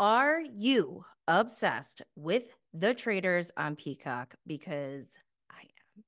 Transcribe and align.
Are 0.00 0.40
you 0.40 1.04
obsessed 1.28 2.00
with 2.16 2.48
The 2.72 2.94
Traitors 2.94 3.50
on 3.58 3.76
Peacock? 3.76 4.34
Because 4.46 5.18
I 5.50 5.60
am. 5.60 6.04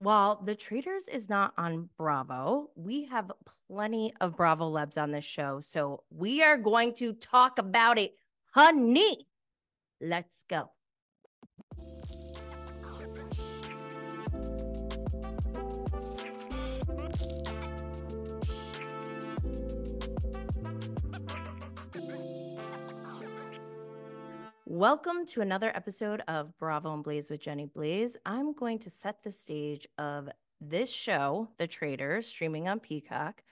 While 0.00 0.42
The 0.42 0.56
Traitors 0.56 1.06
is 1.06 1.28
not 1.28 1.52
on 1.56 1.88
Bravo, 1.96 2.70
we 2.74 3.04
have 3.04 3.30
plenty 3.68 4.12
of 4.20 4.36
Bravo 4.36 4.68
Lebs 4.68 5.00
on 5.00 5.12
this 5.12 5.24
show. 5.24 5.60
So 5.60 6.02
we 6.10 6.42
are 6.42 6.58
going 6.58 6.94
to 6.94 7.12
talk 7.12 7.60
about 7.60 7.98
it, 7.98 8.14
honey. 8.50 9.28
Let's 10.00 10.42
go. 10.48 10.72
Welcome 24.76 25.24
to 25.28 25.40
another 25.40 25.72
episode 25.74 26.22
of 26.28 26.54
Bravo 26.58 26.92
and 26.92 27.02
Blaze 27.02 27.30
with 27.30 27.40
Jenny 27.40 27.64
Blaze. 27.64 28.18
I'm 28.26 28.52
going 28.52 28.78
to 28.80 28.90
set 28.90 29.22
the 29.22 29.32
stage 29.32 29.88
of 29.96 30.28
this 30.60 30.92
show, 30.92 31.48
The 31.56 31.66
Traitors, 31.66 32.26
streaming 32.26 32.68
on 32.68 32.80
Peacock, 32.80 33.42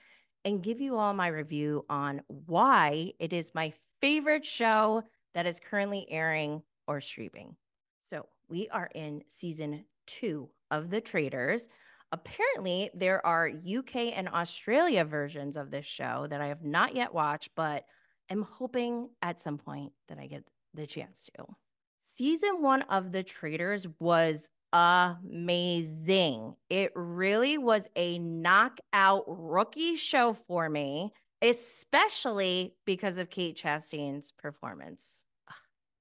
and 0.45 0.61
give 0.61 0.79
you 0.79 0.97
all 0.97 1.15
my 1.15 1.29
review 1.29 1.83
on 1.89 2.21
why 2.27 3.13
it 3.17 3.33
is 3.33 3.55
my 3.55 3.73
favorite 3.99 4.45
show 4.45 5.01
that 5.33 5.47
is 5.47 5.59
currently 5.59 6.05
airing 6.11 6.61
or 6.87 7.01
streaming. 7.01 7.55
So, 8.01 8.27
we 8.47 8.69
are 8.69 8.91
in 8.93 9.23
season 9.27 9.83
two 10.05 10.51
of 10.69 10.91
The 10.91 11.01
Traitors. 11.01 11.69
Apparently, 12.11 12.91
there 12.93 13.25
are 13.25 13.49
UK 13.49 14.15
and 14.15 14.29
Australia 14.29 15.03
versions 15.03 15.57
of 15.57 15.71
this 15.71 15.87
show 15.87 16.27
that 16.29 16.39
I 16.41 16.49
have 16.49 16.63
not 16.63 16.95
yet 16.95 17.15
watched, 17.15 17.49
but 17.55 17.85
I'm 18.29 18.43
hoping 18.43 19.09
at 19.23 19.41
some 19.41 19.57
point 19.57 19.91
that 20.07 20.19
I 20.19 20.27
get 20.27 20.43
the 20.75 20.87
chance 20.87 21.29
to. 21.35 21.45
Season 21.97 22.61
one 22.61 22.83
of 22.83 23.11
The 23.11 23.23
Traitors 23.23 23.87
was 23.99 24.49
amazing. 24.73 26.55
It 26.69 26.91
really 26.95 27.57
was 27.57 27.89
a 27.95 28.19
knockout 28.19 29.23
rookie 29.27 29.95
show 29.95 30.33
for 30.33 30.69
me, 30.69 31.11
especially 31.41 32.75
because 32.85 33.17
of 33.17 33.29
Kate 33.29 33.57
Chastain's 33.57 34.31
performance. 34.31 35.23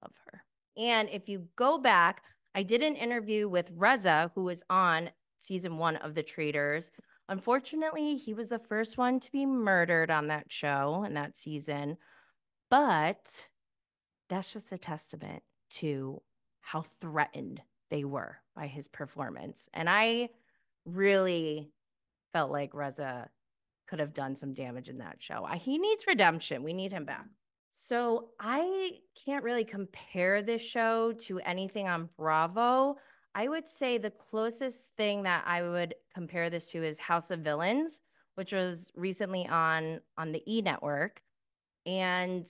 Love 0.02 0.12
her. 0.27 0.42
And 0.77 1.08
if 1.11 1.28
you 1.28 1.48
go 1.56 1.78
back, 1.78 2.22
I 2.55 2.62
did 2.62 2.83
an 2.83 2.97
interview 2.97 3.48
with 3.48 3.70
Reza, 3.75 4.30
who 4.34 4.45
was 4.45 4.62
on 4.69 5.11
season 5.39 5.78
one 5.78 5.97
of 5.97 6.14
The 6.14 6.22
Traitors. 6.22 6.91
Unfortunately, 7.28 8.17
he 8.17 8.34
was 8.34 8.50
the 8.50 8.58
first 8.58 8.98
one 8.98 9.19
to 9.20 9.33
be 9.33 9.47
murdered 9.47 10.11
on 10.11 10.28
that 10.28 10.52
show 10.52 11.05
in 11.05 11.14
that 11.14 11.36
season. 11.36 11.97
But 12.70 13.48
that's 14.28 14.53
just 14.53 14.72
a 14.72 14.78
testament 14.78 15.42
to 15.70 16.22
how 16.61 16.83
threatened 16.83 17.62
they 17.91 18.05
were 18.05 18.39
by 18.56 18.67
his 18.67 18.89
performance. 18.89 19.69
And 19.75 19.89
I 19.89 20.30
really 20.84 21.70
felt 22.33 22.50
like 22.50 22.75
Reza 22.75 23.28
could 23.86 24.00
have 24.00 24.14
done 24.14 24.34
some 24.34 24.55
damage 24.55 24.89
in 24.89 24.98
that 24.98 25.20
show. 25.20 25.47
He 25.55 25.78
needs 25.78 26.06
redemption. 26.06 26.62
We 26.62 26.72
need 26.72 26.92
him 26.92 27.05
back. 27.05 27.27
So 27.70 28.30
I 28.41 28.98
can't 29.25 29.45
really 29.45 29.64
compare 29.64 30.41
this 30.42 30.62
show 30.62 31.12
to 31.20 31.41
anything 31.41 31.89
on 31.89 32.08
Bravo. 32.17 32.97
I 33.34 33.48
would 33.48 33.67
say 33.67 33.98
the 33.98 34.11
closest 34.11 34.97
thing 34.97 35.25
that 35.25 35.45
I 35.47 35.62
would 35.62 35.95
compare 36.14 36.50
this 36.50 36.70
to 36.70 36.84
is 36.84 36.98
House 36.98 37.30
of 37.30 37.41
Villains, 37.41 38.00
which 38.36 38.52
was 38.52 38.92
recently 38.95 39.47
on 39.48 40.00
on 40.17 40.33
the 40.33 40.42
E 40.47 40.62
network. 40.62 41.20
And 41.84 42.47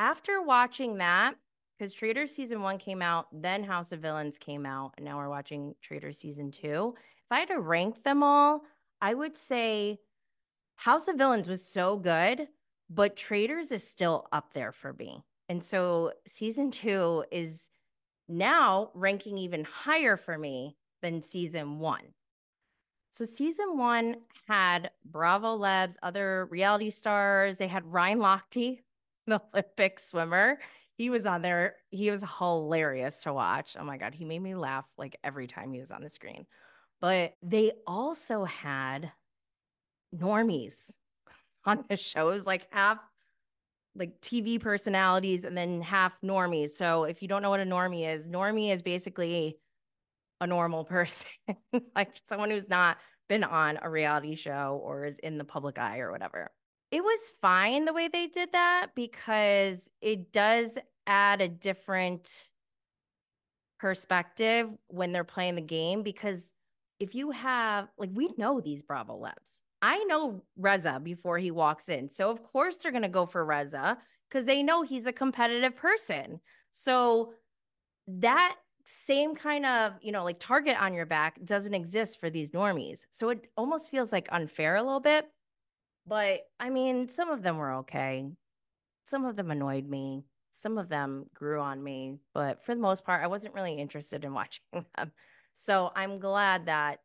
after 0.00 0.40
watching 0.40 0.96
that, 0.96 1.34
because 1.78 1.92
Traitors 1.92 2.30
season 2.30 2.62
one 2.62 2.78
came 2.78 3.02
out, 3.02 3.26
then 3.32 3.62
House 3.62 3.92
of 3.92 4.00
Villains 4.00 4.38
came 4.38 4.64
out, 4.64 4.94
and 4.96 5.04
now 5.04 5.18
we're 5.18 5.28
watching 5.28 5.74
Traitors 5.82 6.16
season 6.16 6.50
two. 6.50 6.94
If 6.96 7.30
I 7.30 7.40
had 7.40 7.48
to 7.48 7.60
rank 7.60 8.02
them 8.02 8.22
all, 8.22 8.62
I 9.02 9.12
would 9.12 9.36
say 9.36 9.98
House 10.76 11.06
of 11.06 11.16
Villains 11.16 11.50
was 11.50 11.62
so 11.62 11.98
good, 11.98 12.48
but 12.88 13.14
Traitors 13.14 13.70
is 13.70 13.86
still 13.86 14.26
up 14.32 14.54
there 14.54 14.72
for 14.72 14.94
me. 14.94 15.22
And 15.50 15.62
so 15.62 16.12
season 16.26 16.70
two 16.70 17.24
is 17.30 17.68
now 18.26 18.92
ranking 18.94 19.36
even 19.36 19.64
higher 19.64 20.16
for 20.16 20.38
me 20.38 20.78
than 21.02 21.20
season 21.20 21.78
one. 21.78 22.14
So 23.10 23.26
season 23.26 23.76
one 23.76 24.16
had 24.48 24.92
Bravo 25.04 25.58
Lebs, 25.58 25.98
other 26.02 26.48
reality 26.50 26.88
stars. 26.88 27.58
They 27.58 27.68
had 27.68 27.92
Ryan 27.92 28.20
Lochte, 28.20 28.78
Olympic 29.54 29.98
swimmer. 29.98 30.58
He 30.96 31.10
was 31.10 31.26
on 31.26 31.42
there. 31.42 31.76
He 31.90 32.10
was 32.10 32.22
hilarious 32.38 33.22
to 33.22 33.32
watch. 33.32 33.76
Oh 33.78 33.84
my 33.84 33.96
God. 33.96 34.14
He 34.14 34.24
made 34.24 34.42
me 34.42 34.54
laugh 34.54 34.86
like 34.98 35.16
every 35.24 35.46
time 35.46 35.72
he 35.72 35.80
was 35.80 35.90
on 35.90 36.02
the 36.02 36.08
screen. 36.08 36.46
But 37.00 37.34
they 37.42 37.72
also 37.86 38.44
had 38.44 39.10
normies 40.14 40.92
on 41.64 41.84
the 41.88 41.96
shows, 41.96 42.46
like 42.46 42.66
half 42.70 42.98
like 43.96 44.20
TV 44.20 44.60
personalities 44.60 45.44
and 45.44 45.56
then 45.56 45.80
half 45.80 46.20
normies. 46.20 46.70
So 46.70 47.04
if 47.04 47.22
you 47.22 47.28
don't 47.28 47.42
know 47.42 47.50
what 47.50 47.60
a 47.60 47.64
normie 47.64 48.08
is, 48.08 48.28
normie 48.28 48.72
is 48.72 48.82
basically 48.82 49.58
a 50.40 50.46
normal 50.46 50.84
person, 50.96 51.30
like 51.96 52.16
someone 52.24 52.50
who's 52.50 52.68
not 52.68 52.98
been 53.28 53.44
on 53.44 53.78
a 53.82 53.88
reality 53.88 54.34
show 54.34 54.80
or 54.82 55.04
is 55.04 55.18
in 55.18 55.38
the 55.38 55.44
public 55.44 55.78
eye 55.78 56.00
or 56.00 56.10
whatever 56.10 56.50
it 56.90 57.02
was 57.02 57.32
fine 57.40 57.84
the 57.84 57.92
way 57.92 58.08
they 58.08 58.26
did 58.26 58.52
that 58.52 58.88
because 58.94 59.90
it 60.00 60.32
does 60.32 60.78
add 61.06 61.40
a 61.40 61.48
different 61.48 62.50
perspective 63.78 64.68
when 64.88 65.12
they're 65.12 65.24
playing 65.24 65.54
the 65.54 65.62
game 65.62 66.02
because 66.02 66.52
if 66.98 67.14
you 67.14 67.30
have 67.30 67.88
like 67.96 68.10
we 68.12 68.28
know 68.36 68.60
these 68.60 68.82
bravo 68.82 69.16
lebs 69.16 69.62
i 69.80 70.04
know 70.04 70.42
reza 70.58 71.00
before 71.02 71.38
he 71.38 71.50
walks 71.50 71.88
in 71.88 72.10
so 72.10 72.30
of 72.30 72.42
course 72.42 72.76
they're 72.76 72.92
going 72.92 73.02
to 73.02 73.08
go 73.08 73.24
for 73.24 73.42
reza 73.42 73.96
because 74.30 74.46
they 74.46 74.62
know 74.62 74.82
he's 74.82 75.06
a 75.06 75.12
competitive 75.12 75.76
person. 75.76 76.40
So 76.70 77.34
that 78.06 78.56
same 78.86 79.34
kind 79.36 79.64
of 79.66 79.92
you 80.02 80.10
know 80.10 80.24
like 80.24 80.38
target 80.38 80.80
on 80.80 80.94
your 80.94 81.06
back 81.06 81.42
doesn't 81.44 81.74
exist 81.74 82.20
for 82.20 82.30
these 82.30 82.52
normies. 82.52 83.06
So 83.10 83.30
it 83.30 83.46
almost 83.56 83.90
feels 83.90 84.12
like 84.12 84.28
unfair 84.32 84.76
a 84.76 84.82
little 84.82 85.00
bit 85.00 85.26
but 86.06 86.40
I 86.58 86.70
mean, 86.70 87.08
some 87.08 87.30
of 87.30 87.42
them 87.42 87.58
were 87.58 87.72
okay. 87.76 88.26
Some 89.04 89.24
of 89.24 89.36
them 89.36 89.50
annoyed 89.50 89.86
me. 89.86 90.24
Some 90.52 90.78
of 90.78 90.88
them 90.88 91.26
grew 91.34 91.60
on 91.60 91.82
me. 91.82 92.18
But 92.34 92.64
for 92.64 92.74
the 92.74 92.80
most 92.80 93.04
part, 93.04 93.22
I 93.22 93.28
wasn't 93.28 93.54
really 93.54 93.74
interested 93.74 94.24
in 94.24 94.34
watching 94.34 94.62
them. 94.72 95.12
So 95.52 95.90
I'm 95.94 96.18
glad 96.18 96.66
that 96.66 97.00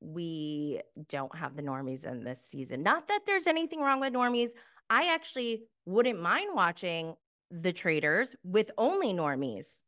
we 0.00 0.80
don't 1.08 1.34
have 1.36 1.54
the 1.54 1.62
normies 1.62 2.06
in 2.06 2.24
this 2.24 2.40
season. 2.42 2.82
Not 2.82 3.08
that 3.08 3.20
there's 3.26 3.46
anything 3.46 3.80
wrong 3.80 4.00
with 4.00 4.12
normies. 4.12 4.50
I 4.88 5.12
actually 5.12 5.64
wouldn't 5.84 6.20
mind 6.20 6.54
watching 6.54 7.14
the 7.50 7.72
traitors 7.72 8.34
with 8.44 8.70
only 8.78 9.12
normies. 9.12 9.82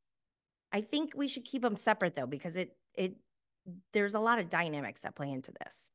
I 0.73 0.81
think 0.81 1.13
we 1.15 1.29
should 1.29 1.45
keep 1.45 1.63
them 1.63 1.77
separate 1.77 2.15
though, 2.15 2.27
because 2.27 2.57
it 2.57 2.77
it 2.95 3.17
there's 3.93 4.15
a 4.15 4.21
lot 4.21 4.39
of 4.39 4.51
dynamics 4.51 5.03
that 5.03 5.15
play 5.15 5.31
into 5.31 5.53
this 5.65 5.91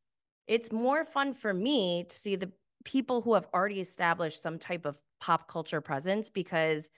it's 0.48 0.72
more 0.72 1.04
fun 1.04 1.34
for 1.34 1.54
me 1.54 2.06
to 2.08 2.16
see 2.16 2.36
the 2.36 2.52
people 2.84 3.22
who 3.22 3.34
have 3.34 3.48
already 3.54 3.82
established 3.82 4.42
some 4.42 4.58
type 4.58 4.86
of 4.86 5.02
pop 5.20 5.48
culture 5.48 5.82
presence 5.82 6.30
because 6.30 6.90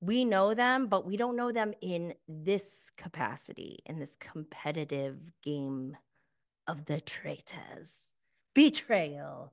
we 0.00 0.24
know 0.24 0.54
them, 0.54 0.86
but 0.86 1.06
we 1.06 1.16
don't 1.16 1.36
know 1.36 1.52
them 1.52 1.72
in 1.80 2.14
this 2.28 2.92
capacity, 2.96 3.78
in 3.86 3.98
this 3.98 4.16
competitive 4.16 5.18
game 5.42 5.96
of 6.66 6.84
the 6.84 7.00
traitors, 7.00 8.12
betrayal, 8.54 9.52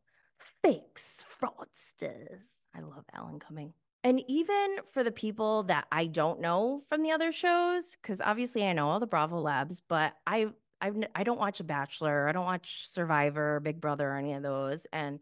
fakes, 0.62 1.26
fraudsters. 1.28 2.66
I 2.76 2.82
love 2.82 3.06
Alan 3.14 3.40
Cumming. 3.40 3.74
And 4.04 4.22
even 4.28 4.78
for 4.86 5.04
the 5.04 5.12
people 5.12 5.64
that 5.64 5.88
I 5.92 6.08
don't 6.08 6.42
know 6.42 6.82
from 6.90 7.04
the 7.04 7.12
other 7.12 7.32
shows, 7.32 7.96
because 8.02 8.20
obviously 8.20 8.66
I 8.66 8.74
know 8.74 8.90
all 8.90 9.00
the 9.00 9.08
Bravo 9.08 9.40
Lebs, 9.40 9.82
but 9.88 10.14
I 10.28 10.48
I've 10.84 10.98
I 11.16 11.24
don't 11.24 11.40
watch 11.40 11.60
The 11.60 11.64
Bachelor, 11.64 12.28
I 12.28 12.34
don't 12.34 12.46
watch 12.46 12.90
Survivor, 12.90 13.62
Big 13.62 13.80
Brother, 13.80 14.10
or 14.10 14.18
any 14.18 14.34
of 14.34 14.44
those. 14.44 14.86
And 14.92 15.20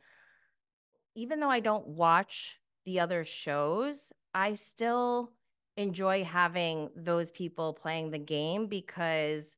even 1.15 1.39
though 1.39 1.51
I 1.51 1.59
don't 1.59 1.87
watch 1.87 2.59
the 2.85 2.99
other 2.99 3.23
shows, 3.23 4.11
I 4.33 4.53
still 4.53 5.31
enjoy 5.77 6.23
having 6.23 6.89
those 6.95 7.29
people 7.29 7.73
playing 7.73 8.09
the 8.09 8.19
game 8.19 8.65
because 8.65 9.57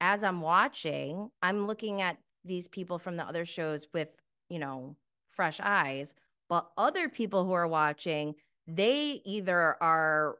as 0.00 0.24
I'm 0.24 0.40
watching, 0.40 1.30
I'm 1.42 1.66
looking 1.66 2.00
at 2.00 2.16
these 2.44 2.68
people 2.68 2.98
from 2.98 3.16
the 3.16 3.24
other 3.24 3.44
shows 3.44 3.86
with, 3.92 4.08
you 4.48 4.58
know, 4.58 4.96
fresh 5.28 5.60
eyes. 5.62 6.14
But 6.48 6.70
other 6.78 7.10
people 7.10 7.44
who 7.44 7.52
are 7.52 7.68
watching, 7.68 8.36
they 8.66 9.20
either 9.24 9.76
are 9.82 10.36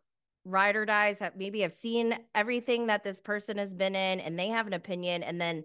ride 0.46 0.76
or 0.76 0.87
dies 0.87 1.19
have 1.19 1.37
maybe 1.37 1.60
have 1.60 1.72
seen 1.72 2.19
everything 2.34 2.87
that 2.87 3.04
this 3.04 3.20
person 3.20 3.58
has 3.58 3.75
been 3.75 3.94
in 3.94 4.20
and 4.20 4.38
they 4.38 4.48
have 4.48 4.66
an 4.66 4.72
opinion 4.72 5.22
and 5.22 5.40
then 5.40 5.64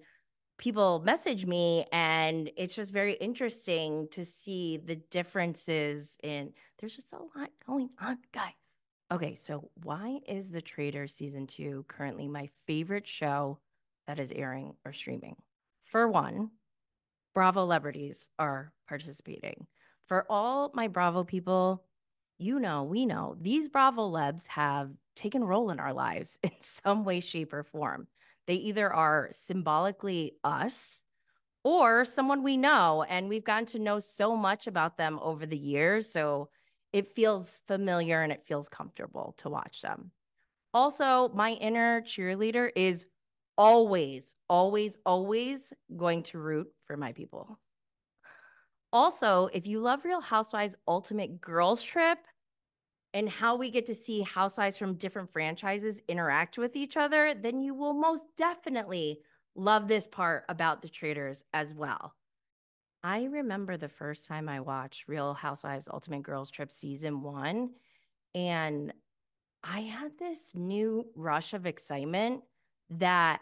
people 0.58 1.00
message 1.06 1.46
me 1.46 1.86
and 1.92 2.52
it's 2.58 2.76
just 2.76 2.92
very 2.92 3.14
interesting 3.14 4.08
to 4.12 4.26
see 4.26 4.78
the 4.78 4.96
differences 4.96 6.18
in 6.24 6.52
there's 6.80 6.96
just 6.96 7.14
a 7.14 7.40
lot 7.40 7.50
going 7.66 7.90
on 8.00 8.18
guys 8.34 8.54
Okay, 9.12 9.36
so 9.36 9.70
why 9.84 10.22
is 10.26 10.52
The 10.52 10.62
Traitors 10.62 11.14
season 11.14 11.46
two 11.46 11.84
currently 11.90 12.30
my 12.30 12.48
favorite 12.66 13.06
show 13.06 13.60
that 14.08 14.22
is 14.22 14.32
airing 14.32 14.76
or 14.86 14.94
streaming? 14.94 15.36
For 15.82 16.08
one, 16.08 16.52
Bravo 17.34 17.66
celebrities 17.66 18.30
are 18.40 18.72
participating. 18.88 19.68
For 20.08 20.26
all 20.30 20.72
my 20.74 20.88
Bravo 20.88 21.26
people, 21.26 21.84
you 22.42 22.60
know, 22.60 22.84
we 22.84 23.06
know 23.06 23.36
these 23.40 23.70
Bravo 23.70 24.08
lebs 24.08 24.48
have 24.48 24.92
taken 25.16 25.44
a 25.44 25.46
role 25.46 25.70
in 25.70 25.80
our 25.80 25.94
lives 25.94 26.40
in 26.44 26.52
some 26.60 27.04
way, 27.04 27.20
shape, 27.20 27.54
or 27.54 27.64
form. 27.64 28.08
They 28.48 28.56
either 28.56 28.92
are 28.92 29.30
symbolically 29.32 30.34
us 30.44 31.04
or 31.64 32.04
someone 32.06 32.42
we 32.42 32.58
know, 32.58 33.06
and 33.08 33.30
we've 33.30 33.44
gotten 33.44 33.68
to 33.68 33.80
know 33.80 34.00
so 34.00 34.36
much 34.36 34.66
about 34.66 34.98
them 34.98 35.20
over 35.22 35.46
the 35.46 35.58
years. 35.58 36.10
So 36.10 36.50
it 36.92 37.08
feels 37.08 37.62
familiar 37.68 38.24
and 38.24 38.32
it 38.32 38.44
feels 38.44 38.68
comfortable 38.68 39.36
to 39.38 39.50
watch 39.50 39.82
them. 39.82 40.12
Also, 40.74 41.30
my 41.36 41.52
inner 41.52 42.02
cheerleader 42.02 42.72
is 42.76 43.06
always, 43.58 44.36
always, 44.50 44.98
always 45.06 45.72
going 45.96 46.24
to 46.24 46.40
root 46.40 46.68
for 46.82 46.98
my 46.98 47.12
people. 47.14 47.60
Also, 48.94 49.50
if 49.54 49.68
you 49.68 49.80
love 49.80 50.04
Real 50.04 50.20
Housewives 50.20 50.76
Ultimate 50.88 51.40
Girls 51.40 51.84
Trip 51.84 52.18
and 53.14 53.30
how 53.30 53.56
we 53.56 53.70
get 53.70 53.86
to 53.88 53.96
see 53.96 54.22
housewives 54.22 54.78
from 54.78 54.96
different 54.96 55.32
franchises 55.32 56.02
interact 56.08 56.58
with 56.58 56.76
each 56.76 56.96
other, 56.96 57.34
then 57.34 57.62
you 57.62 57.74
will 57.74 57.94
most 57.94 58.26
definitely 58.38 59.20
love 59.56 59.88
this 59.88 60.08
part 60.08 60.46
about 60.48 60.82
the 60.82 60.90
Traitors 60.90 61.44
as 61.54 61.74
well. 61.74 62.16
I 63.04 63.24
remember 63.24 63.78
the 63.78 63.90
first 63.90 64.28
time 64.28 64.48
I 64.48 64.60
watched 64.60 65.08
Real 65.08 65.34
Housewives 65.34 65.90
Ultimate 65.92 66.24
Girls 66.24 66.52
Trip 66.52 66.72
season 66.72 67.22
one, 67.22 67.72
and 68.36 68.94
I 69.64 69.82
had 69.82 70.18
this 70.18 70.54
new 70.56 71.08
rush 71.16 71.54
of 71.54 71.66
excitement 71.66 72.44
that 72.92 73.42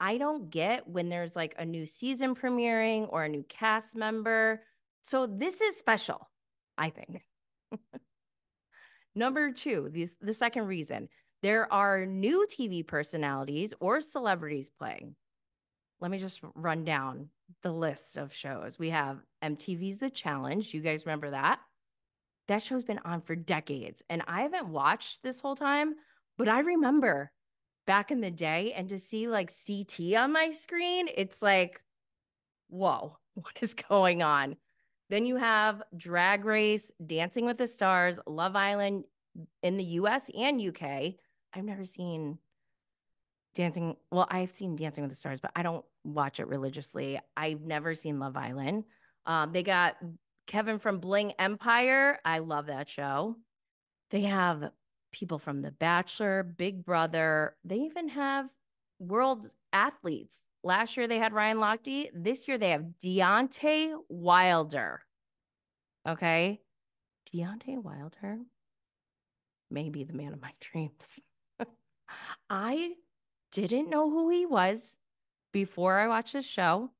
I 0.00 0.18
don't 0.18 0.50
get 0.50 0.86
when 0.88 1.08
there's 1.08 1.34
like 1.34 1.54
a 1.58 1.64
new 1.64 1.86
season 1.86 2.34
premiering 2.34 3.08
or 3.10 3.24
a 3.24 3.28
new 3.28 3.44
cast 3.48 3.96
member. 3.96 4.62
So 5.02 5.26
this 5.26 5.60
is 5.60 5.76
special, 5.76 6.28
I 6.76 6.90
think. 6.90 7.24
Number 9.18 9.50
two, 9.50 9.88
the, 9.90 10.08
the 10.20 10.32
second 10.32 10.66
reason 10.68 11.08
there 11.42 11.72
are 11.72 12.06
new 12.06 12.46
TV 12.48 12.86
personalities 12.86 13.74
or 13.80 14.00
celebrities 14.00 14.70
playing. 14.70 15.16
Let 16.00 16.12
me 16.12 16.18
just 16.18 16.40
run 16.54 16.84
down 16.84 17.30
the 17.64 17.72
list 17.72 18.16
of 18.16 18.32
shows. 18.32 18.78
We 18.78 18.90
have 18.90 19.18
MTV's 19.42 19.98
The 19.98 20.10
Challenge. 20.10 20.72
You 20.72 20.80
guys 20.80 21.04
remember 21.04 21.30
that? 21.30 21.58
That 22.46 22.62
show's 22.62 22.84
been 22.84 23.00
on 23.04 23.20
for 23.22 23.34
decades. 23.34 24.04
And 24.08 24.22
I 24.28 24.42
haven't 24.42 24.68
watched 24.68 25.24
this 25.24 25.40
whole 25.40 25.56
time, 25.56 25.94
but 26.36 26.48
I 26.48 26.60
remember 26.60 27.32
back 27.88 28.12
in 28.12 28.20
the 28.20 28.30
day 28.30 28.72
and 28.72 28.88
to 28.90 28.98
see 28.98 29.26
like 29.26 29.50
CT 29.50 30.14
on 30.14 30.32
my 30.32 30.50
screen, 30.50 31.08
it's 31.12 31.42
like, 31.42 31.82
whoa, 32.68 33.18
what 33.34 33.58
is 33.60 33.74
going 33.74 34.22
on? 34.22 34.56
Then 35.10 35.24
you 35.24 35.36
have 35.36 35.82
Drag 35.96 36.44
Race, 36.44 36.90
Dancing 37.04 37.46
with 37.46 37.58
the 37.58 37.66
Stars, 37.66 38.20
Love 38.26 38.56
Island 38.56 39.04
in 39.62 39.76
the 39.76 39.84
US 39.84 40.30
and 40.36 40.60
UK. 40.60 41.14
I've 41.54 41.64
never 41.64 41.84
seen 41.84 42.38
Dancing. 43.54 43.96
Well, 44.10 44.26
I've 44.30 44.50
seen 44.50 44.76
Dancing 44.76 45.02
with 45.02 45.10
the 45.10 45.16
Stars, 45.16 45.40
but 45.40 45.50
I 45.56 45.62
don't 45.62 45.84
watch 46.04 46.40
it 46.40 46.48
religiously. 46.48 47.18
I've 47.36 47.62
never 47.62 47.94
seen 47.94 48.18
Love 48.18 48.36
Island. 48.36 48.84
Um, 49.26 49.52
they 49.52 49.62
got 49.62 49.96
Kevin 50.46 50.78
from 50.78 50.98
Bling 50.98 51.32
Empire. 51.38 52.18
I 52.24 52.38
love 52.38 52.66
that 52.66 52.88
show. 52.88 53.36
They 54.10 54.22
have 54.22 54.70
people 55.12 55.38
from 55.38 55.62
The 55.62 55.70
Bachelor, 55.70 56.42
Big 56.42 56.84
Brother. 56.84 57.56
They 57.64 57.76
even 57.76 58.08
have 58.08 58.48
world 58.98 59.46
athletes. 59.72 60.40
Last 60.64 60.96
year 60.96 61.06
they 61.06 61.18
had 61.18 61.32
Ryan 61.32 61.58
Lochte. 61.58 62.10
This 62.12 62.48
year 62.48 62.58
they 62.58 62.70
have 62.70 62.84
Deontay 63.02 63.94
Wilder. 64.08 65.02
Okay. 66.06 66.60
Deontay 67.32 67.82
Wilder 67.82 68.38
may 69.70 69.90
be 69.90 70.04
the 70.04 70.14
man 70.14 70.32
of 70.32 70.40
my 70.40 70.52
dreams. 70.60 71.20
I 72.50 72.94
didn't 73.52 73.90
know 73.90 74.10
who 74.10 74.30
he 74.30 74.46
was 74.46 74.98
before 75.52 75.98
I 75.98 76.08
watched 76.08 76.32
this 76.32 76.46
show. 76.46 76.90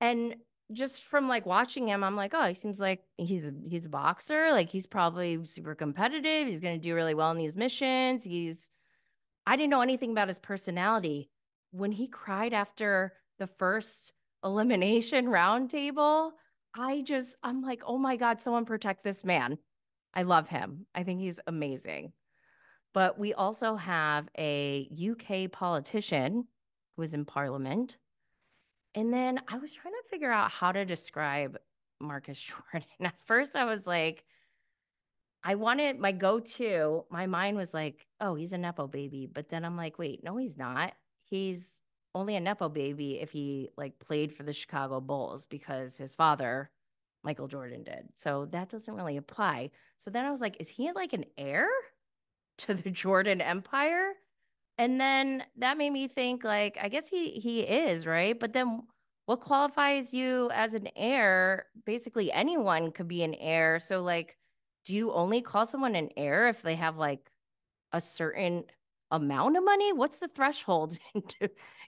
And 0.00 0.36
just 0.72 1.04
from 1.04 1.28
like 1.28 1.46
watching 1.46 1.88
him, 1.88 2.02
I'm 2.02 2.16
like, 2.16 2.32
oh, 2.34 2.46
he 2.46 2.54
seems 2.54 2.80
like 2.80 3.02
he's 3.18 3.46
a, 3.46 3.52
he's 3.68 3.84
a 3.84 3.90
boxer. 3.90 4.50
Like 4.50 4.68
he's 4.68 4.86
probably 4.86 5.44
super 5.46 5.74
competitive. 5.74 6.48
He's 6.48 6.60
going 6.60 6.80
to 6.80 6.82
do 6.82 6.94
really 6.94 7.14
well 7.14 7.30
in 7.30 7.38
these 7.38 7.56
missions. 7.56 8.24
He's 8.24 8.70
I 9.46 9.56
didn't 9.56 9.70
know 9.70 9.80
anything 9.80 10.12
about 10.12 10.28
his 10.28 10.38
personality. 10.38 11.28
When 11.72 11.92
he 11.92 12.06
cried 12.06 12.52
after 12.54 13.14
the 13.38 13.46
first 13.46 14.12
elimination 14.44 15.26
roundtable, 15.26 16.30
I 16.74 17.02
just 17.02 17.36
I'm 17.42 17.62
like, 17.62 17.82
"Oh 17.86 17.98
my 17.98 18.16
god, 18.16 18.40
someone 18.40 18.64
protect 18.64 19.04
this 19.04 19.24
man." 19.24 19.58
I 20.14 20.22
love 20.22 20.48
him. 20.48 20.86
I 20.94 21.02
think 21.02 21.20
he's 21.20 21.40
amazing. 21.46 22.12
But 22.94 23.18
we 23.18 23.34
also 23.34 23.76
have 23.76 24.28
a 24.38 24.88
UK 25.10 25.50
politician 25.50 26.46
who 26.96 27.02
is 27.02 27.14
in 27.14 27.24
parliament 27.24 27.96
and 28.94 29.12
then 29.12 29.40
I 29.48 29.58
was 29.58 29.72
trying 29.72 29.94
to 29.94 30.08
figure 30.08 30.30
out 30.30 30.50
how 30.50 30.72
to 30.72 30.84
describe 30.84 31.58
Marcus 32.00 32.40
Jordan. 32.72 32.88
At 33.00 33.18
first, 33.24 33.56
I 33.56 33.64
was 33.64 33.86
like, 33.86 34.24
I 35.44 35.56
wanted 35.56 35.98
my 35.98 36.12
go 36.12 36.38
to, 36.40 37.04
my 37.10 37.26
mind 37.26 37.56
was 37.56 37.74
like, 37.74 38.06
oh, 38.20 38.34
he's 38.34 38.52
a 38.52 38.58
Nepo 38.58 38.86
baby. 38.86 39.26
But 39.32 39.48
then 39.48 39.64
I'm 39.64 39.76
like, 39.76 39.98
wait, 39.98 40.22
no, 40.22 40.36
he's 40.36 40.56
not. 40.56 40.92
He's 41.32 41.80
only 42.14 42.36
a 42.36 42.40
Nepo 42.40 42.68
baby 42.68 43.18
if 43.18 43.32
he 43.32 43.70
like 43.78 43.98
played 43.98 44.34
for 44.34 44.42
the 44.42 44.52
Chicago 44.52 45.00
Bulls 45.00 45.46
because 45.46 45.96
his 45.96 46.14
father, 46.14 46.70
Michael 47.24 47.48
Jordan, 47.48 47.84
did. 47.84 48.10
So 48.14 48.46
that 48.52 48.68
doesn't 48.68 48.92
really 48.92 49.16
apply. 49.16 49.70
So 49.96 50.10
then 50.10 50.26
I 50.26 50.30
was 50.30 50.42
like, 50.42 50.58
is 50.60 50.68
he 50.68 50.92
like 50.92 51.14
an 51.14 51.24
heir 51.38 51.68
to 52.58 52.74
the 52.74 52.90
Jordan 52.90 53.40
Empire? 53.40 54.12
And 54.76 55.00
then 55.00 55.42
that 55.56 55.78
made 55.78 55.94
me 55.94 56.06
think 56.06 56.44
like 56.44 56.76
I 56.78 56.90
guess 56.90 57.08
he 57.08 57.30
he 57.30 57.60
is, 57.60 58.06
right? 58.06 58.38
But 58.38 58.52
then 58.52 58.82
what 59.24 59.40
qualifies 59.40 60.12
you 60.12 60.50
as 60.52 60.74
an 60.74 60.90
heir? 60.94 61.64
Basically 61.86 62.30
anyone 62.30 62.92
could 62.92 63.08
be 63.08 63.22
an 63.22 63.34
heir. 63.36 63.78
So 63.78 64.02
like 64.02 64.36
do 64.84 64.94
you 64.94 65.14
only 65.14 65.40
call 65.40 65.64
someone 65.64 65.94
an 65.94 66.10
heir 66.14 66.48
if 66.48 66.60
they 66.60 66.74
have 66.74 66.98
like 66.98 67.30
a 67.90 68.02
certain 68.02 68.64
amount 69.12 69.56
of 69.56 69.64
money? 69.64 69.92
What's 69.92 70.18
the 70.18 70.26
threshold 70.26 70.98
in, 71.14 71.22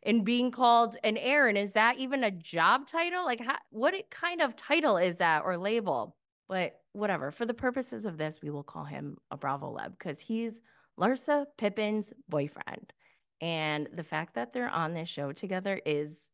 in 0.03 0.25
being 0.25 0.53
called 0.53 0.97
an? 1.03 1.17
And 1.17 1.59
is 1.59 1.73
that 1.73 1.99
even 1.99 2.23
a 2.23 2.31
job 2.31 2.87
title? 2.87 3.25
Like, 3.25 3.41
how, 3.41 3.57
what 3.71 3.95
kind 4.11 4.41
of 4.41 4.55
title 4.55 4.97
is 4.97 5.17
that 5.17 5.43
or 5.45 5.57
label? 5.57 6.17
But 6.49 6.81
whatever. 6.93 7.31
For 7.31 7.47
the 7.47 7.55
purposes 7.55 8.07
of 8.07 8.19
this, 8.19 8.41
we 8.43 8.51
will 8.51 8.63
call 8.63 8.85
him 8.85 9.17
a 9.31 9.37
Bravo 9.37 9.77
Leb 9.77 9.99
because 9.99 10.21
he's 10.21 10.61
Larsa 10.99 11.47
Pippen's 11.59 12.13
boyfriend. 12.29 12.93
And 13.41 13.89
the 13.93 14.05
fact 14.05 14.35
that 14.35 14.53
they're 14.53 14.71
on 14.71 14.95
this 14.95 15.09
show 15.09 15.33
together 15.33 15.81
is 15.85 16.31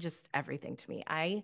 just 0.00 0.28
everything 0.34 0.76
to 0.76 0.90
me. 0.90 1.02
I 1.06 1.42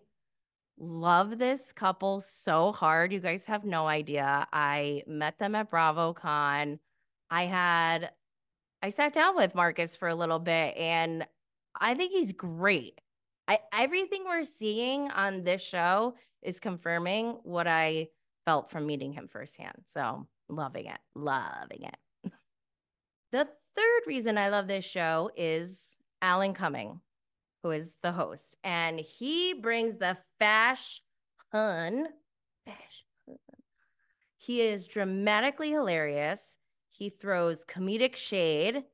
love 0.79 1.39
this 1.39 1.73
couple 1.73 2.21
so 2.21 2.73
hard. 2.73 3.13
You 3.13 3.21
guys 3.21 3.47
have 3.47 3.65
no 3.65 3.87
idea. 3.87 4.47
I 4.53 5.03
met 5.07 5.39
them 5.39 5.55
at 5.55 5.71
BravoCon. 5.71 6.79
I 7.31 7.45
had 7.47 8.11
I 8.85 8.91
sat 8.91 9.15
down 9.15 9.35
with 9.35 9.55
Marcus 9.55 9.97
for 9.97 10.09
a 10.09 10.15
little 10.15 10.39
bit 10.39 10.77
and 10.77 11.27
I 11.75 11.95
think 11.95 12.13
he's 12.13 12.35
great. 12.35 13.01
I 13.49 13.61
everything 13.73 14.25
we're 14.27 14.43
seeing 14.43 15.11
on 15.11 15.43
this 15.43 15.63
show 15.63 16.17
is 16.43 16.61
confirming 16.61 17.39
what 17.45 17.67
I 17.67 18.09
felt 18.45 18.71
from 18.71 18.85
meeting 18.85 19.15
him 19.15 19.27
firsthand. 19.27 19.85
So 19.87 20.27
loving 20.51 20.85
it. 20.85 20.99
Loving 21.15 21.85
it. 21.85 22.31
The 23.33 23.49
third 23.75 24.03
reason 24.07 24.37
I 24.37 24.51
love 24.51 24.69
this 24.69 24.85
show 24.85 25.31
is 25.35 25.99
Alan 26.21 26.53
Cumming, 26.53 27.01
who 27.63 27.71
is 27.71 27.97
the 28.03 28.13
host, 28.13 28.59
and 28.63 29.01
he 29.01 29.55
brings 29.55 29.97
the 29.97 30.19
fash 30.39 31.01
hun. 31.53 32.09
Fash. 32.67 33.07
He 34.37 34.61
is 34.61 34.87
dramatically 34.87 35.71
hilarious. 35.71 36.59
He 36.97 37.09
throws 37.09 37.65
comedic 37.65 38.15
shade, 38.15 38.85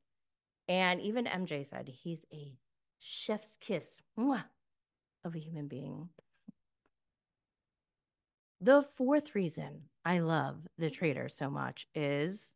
and 0.69 1.03
even 1.03 1.27
MJ 1.27 1.67
said 1.67 1.87
he's 1.87 2.25
a 2.33 2.57
chef's 2.99 3.59
kiss 3.61 4.01
mwah, 4.19 4.45
of 5.23 5.35
a 5.35 5.39
human 5.39 5.69
being. 5.69 6.09
The 8.63 8.81
fourth 8.81 9.35
reason 9.35 9.83
I 10.03 10.21
love 10.21 10.67
The 10.79 10.89
Traitor 10.89 11.29
so 11.29 11.51
much 11.51 11.87
is 11.95 12.55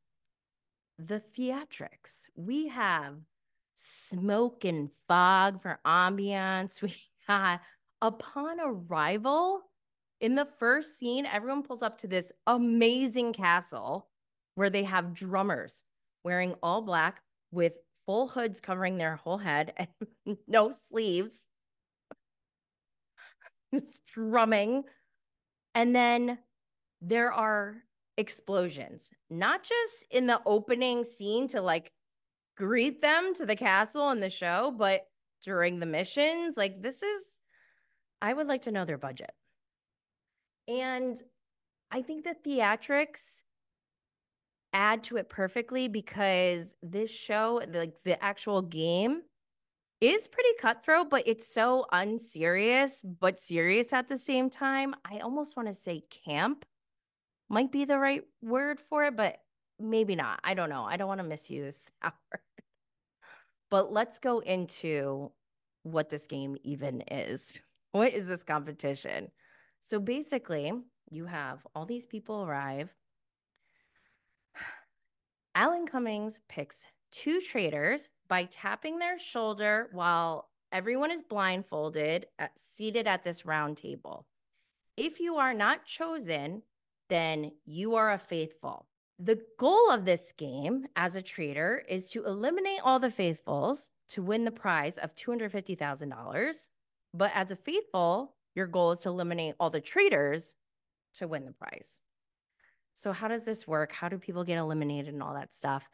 the 0.99 1.21
theatrics. 1.21 2.29
We 2.35 2.69
have 2.69 3.17
smoke 3.75 4.65
and 4.65 4.91
fog 5.09 5.61
for 5.61 5.79
ambiance. 5.85 6.81
We 6.83 6.97
upon 8.01 8.61
arrival, 8.61 9.61
in 10.21 10.37
the 10.37 10.49
first 10.59 10.99
scene, 10.99 11.27
everyone 11.27 11.63
pulls 11.63 11.83
up 11.83 11.99
to 11.99 12.07
this 12.07 12.33
amazing 12.47 13.35
castle. 13.35 14.09
Where 14.55 14.71
they 14.71 14.85
have 14.85 15.15
drummers 15.15 15.83
wearing 16.23 16.55
all 16.63 16.83
black 16.83 17.21
with 17.51 17.79
full 18.07 18.29
hoods 18.29 18.61
covering 18.61 18.97
their 18.97 19.17
whole 19.17 19.39
head 19.39 19.73
and 19.77 20.37
no 20.47 20.71
sleeves, 20.71 21.47
strumming. 23.85 24.85
And 25.75 25.95
then 25.95 26.39
there 27.01 27.33
are 27.33 27.77
explosions, 28.17 29.11
not 29.29 29.65
just 29.65 30.07
in 30.11 30.27
the 30.27 30.41
opening 30.47 31.05
scene 31.05 31.49
to 31.49 31.61
like 31.61 31.93
greet 32.57 33.03
them 33.03 33.35
to 33.35 33.47
the 33.47 33.57
castle 33.57 34.11
and 34.11 34.23
the 34.23 34.31
show, 34.31 34.73
but 34.77 35.07
during 35.43 35.79
the 35.79 35.87
missions. 35.87 36.57
Like, 36.57 36.81
this 36.81 37.03
is, 37.03 37.43
I 38.23 38.33
would 38.33 38.47
like 38.47 38.63
to 38.63 38.73
know 38.73 38.85
their 38.85 38.99
budget. 38.99 39.33
And 40.67 41.21
I 41.91 42.03
think 42.03 42.25
the 42.25 42.35
theatrics 42.47 43.43
add 44.75 45.05
to 45.05 45.17
it 45.17 45.29
perfectly 45.29 45.89
because 45.89 46.75
this 46.83 47.11
show, 47.11 47.63
like 47.73 47.95
the 48.05 48.23
actual 48.23 48.61
game, 48.61 49.23
is 50.01 50.29
pretty 50.29 50.51
cutthroat, 50.61 51.09
but 51.09 51.23
it's 51.27 51.47
so 51.47 51.87
unserious, 51.93 53.03
but 53.03 53.41
serious 53.41 53.93
at 53.93 54.09
the 54.09 54.19
same 54.19 54.51
time. 54.51 54.95
I 55.05 55.19
almost 55.19 55.57
want 55.57 55.69
to 55.69 55.75
say 55.75 56.03
camp 56.11 56.67
might 57.49 57.73
be 57.73 57.85
the 57.85 57.99
right 57.99 58.25
word 58.43 58.81
for 58.81 59.05
it, 59.05 59.17
but 59.17 59.39
maybe 59.79 60.17
not. 60.17 60.41
I 60.45 60.55
don't 60.55 60.69
know. 60.69 60.85
I 60.85 60.97
don't 60.97 61.09
want 61.09 61.21
to 61.21 61.27
misuse 61.27 61.87
that 62.03 62.15
word. 62.33 62.41
But 63.71 63.93
let's 63.93 64.19
go 64.19 64.41
into 64.41 65.33
what 65.85 66.11
this 66.11 66.27
game 66.27 66.57
even 66.63 67.03
is. 67.11 67.63
What 67.93 68.13
is 68.13 68.27
this 68.27 68.43
competition? 68.43 69.31
So 69.79 70.01
basically, 70.01 70.73
you 71.11 71.27
have 71.27 71.65
all 71.77 71.87
these 71.87 72.07
people 72.07 72.43
arrive. 72.43 72.93
Alan 75.55 75.87
Cummings 75.87 76.41
picks 76.49 76.89
two 77.13 77.41
traitors 77.41 78.11
by 78.27 78.45
tapping 78.45 78.99
their 78.99 79.17
shoulder 79.17 79.89
while 79.93 80.49
everyone 80.73 81.13
is 81.13 81.23
blindfolded, 81.23 82.27
uh, 82.41 82.49
seated 82.57 83.07
at 83.07 83.23
this 83.23 83.47
round 83.47 83.77
table. 83.77 84.27
If 84.97 85.21
you 85.21 85.37
are 85.37 85.55
not 85.55 85.87
chosen, 85.87 86.63
then 87.09 87.53
you 87.65 87.95
are 87.95 88.13
a 88.13 88.19
faithful. 88.19 88.87
The 89.21 89.43
goal 89.59 89.93
of 89.93 90.05
this 90.05 90.33
game 90.33 90.87
as 90.97 91.15
a 91.15 91.23
traitor 91.23 91.85
is 91.89 92.11
to 92.11 92.25
eliminate 92.25 92.81
all 92.83 92.99
the 92.99 93.11
faithfuls 93.11 93.93
to 94.09 94.23
win 94.23 94.45
the 94.45 94.51
prize 94.51 94.99
of 94.99 95.15
$250,000. 95.15 96.69
But 97.13 97.31
as 97.33 97.53
a 97.53 97.57
faithful, 97.57 98.35
your 98.57 98.67
goal 98.67 98.91
is 98.93 99.01
to 99.01 99.11
eliminate 99.11 99.55
all 99.61 99.71
the 99.71 99.81
traitors 99.81 100.57
to 101.15 101.29
win 101.29 101.45
the 101.45 101.53
prize. 101.53 102.01
So, 102.95 103.13
how 103.13 103.29
does 103.29 103.45
this 103.45 103.67
work? 103.67 103.93
How 103.93 104.09
do 104.09 104.19
people 104.19 104.45
get 104.45 104.57
eliminated 104.57 105.13
and 105.13 105.23
all 105.23 105.35
that 105.35 105.53
stuff? 105.53 105.91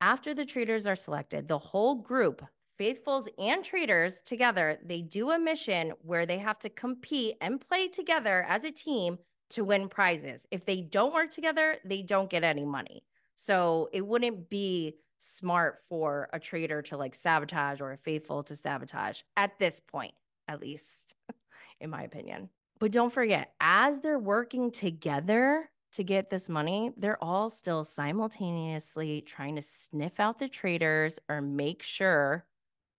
After 0.00 0.32
the 0.34 0.46
traitors 0.46 0.86
are 0.86 0.96
selected, 0.96 1.48
the 1.48 1.58
whole 1.58 1.96
group, 1.96 2.42
faithfuls 2.76 3.28
and 3.38 3.64
traitors 3.64 4.20
together, 4.20 4.78
they 4.84 5.02
do 5.02 5.30
a 5.30 5.38
mission 5.38 5.92
where 6.02 6.26
they 6.26 6.38
have 6.38 6.58
to 6.60 6.68
compete 6.68 7.34
and 7.40 7.60
play 7.60 7.88
together 7.88 8.44
as 8.48 8.64
a 8.64 8.70
team 8.70 9.18
to 9.50 9.64
win 9.64 9.88
prizes. 9.88 10.46
If 10.50 10.64
they 10.64 10.80
don't 10.80 11.12
work 11.12 11.30
together, 11.30 11.78
they 11.84 12.02
don't 12.02 12.30
get 12.30 12.44
any 12.44 12.64
money. 12.64 13.04
So, 13.34 13.88
it 13.92 14.06
wouldn't 14.06 14.48
be 14.48 14.94
smart 15.18 15.80
for 15.88 16.28
a 16.32 16.38
traitor 16.38 16.82
to 16.82 16.96
like 16.96 17.16
sabotage 17.16 17.80
or 17.80 17.92
a 17.92 17.96
faithful 17.96 18.44
to 18.44 18.54
sabotage 18.54 19.22
at 19.36 19.58
this 19.58 19.80
point, 19.80 20.14
at 20.46 20.60
least, 20.60 21.16
in 21.80 21.90
my 21.90 22.02
opinion. 22.04 22.50
But 22.78 22.92
don't 22.92 23.12
forget, 23.12 23.52
as 23.60 24.00
they're 24.00 24.18
working 24.18 24.70
together 24.70 25.68
to 25.94 26.04
get 26.04 26.30
this 26.30 26.48
money, 26.48 26.92
they're 26.96 27.22
all 27.22 27.48
still 27.48 27.84
simultaneously 27.84 29.20
trying 29.20 29.56
to 29.56 29.62
sniff 29.62 30.18
out 30.18 30.38
the 30.38 30.48
traitors 30.48 31.18
or 31.28 31.40
make 31.40 31.82
sure 31.82 32.44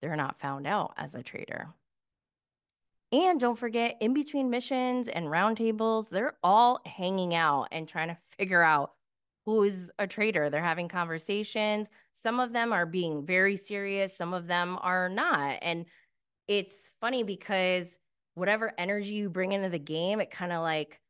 they're 0.00 0.16
not 0.16 0.38
found 0.38 0.66
out 0.66 0.94
as 0.96 1.14
a 1.14 1.22
traitor. 1.22 1.68
And 3.12 3.38
don't 3.38 3.58
forget, 3.58 3.96
in 4.00 4.14
between 4.14 4.50
missions 4.50 5.08
and 5.08 5.26
roundtables, 5.26 6.08
they're 6.08 6.36
all 6.42 6.80
hanging 6.84 7.34
out 7.34 7.68
and 7.70 7.86
trying 7.86 8.08
to 8.08 8.16
figure 8.36 8.62
out 8.62 8.92
who's 9.44 9.90
a 9.98 10.06
traitor. 10.06 10.50
They're 10.50 10.62
having 10.62 10.88
conversations. 10.88 11.88
Some 12.12 12.40
of 12.40 12.52
them 12.52 12.72
are 12.72 12.84
being 12.84 13.24
very 13.24 13.56
serious, 13.56 14.16
some 14.16 14.34
of 14.34 14.48
them 14.48 14.76
are 14.80 15.08
not. 15.08 15.58
And 15.62 15.86
it's 16.48 16.90
funny 17.00 17.22
because 17.22 17.98
whatever 18.34 18.72
energy 18.76 19.14
you 19.14 19.30
bring 19.30 19.52
into 19.52 19.68
the 19.68 19.78
game, 19.78 20.20
it 20.20 20.30
kind 20.30 20.52
of 20.52 20.62
like 20.62 21.00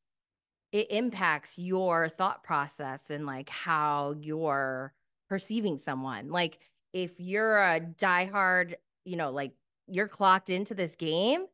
it 0.76 0.88
impacts 0.90 1.56
your 1.59 2.06
thought 2.06 2.45
process 2.45 3.09
and 3.09 3.25
like 3.25 3.49
how 3.49 4.14
you're 4.21 4.92
perceiving 5.26 5.78
someone. 5.78 6.28
Like 6.28 6.59
if 6.92 7.18
you're 7.18 7.56
a 7.56 7.80
diehard, 7.80 8.75
you 9.06 9.16
know, 9.16 9.30
like 9.30 9.52
you're 9.87 10.06
clocked 10.06 10.50
into 10.50 10.75
this 10.75 10.95
game 10.95 11.47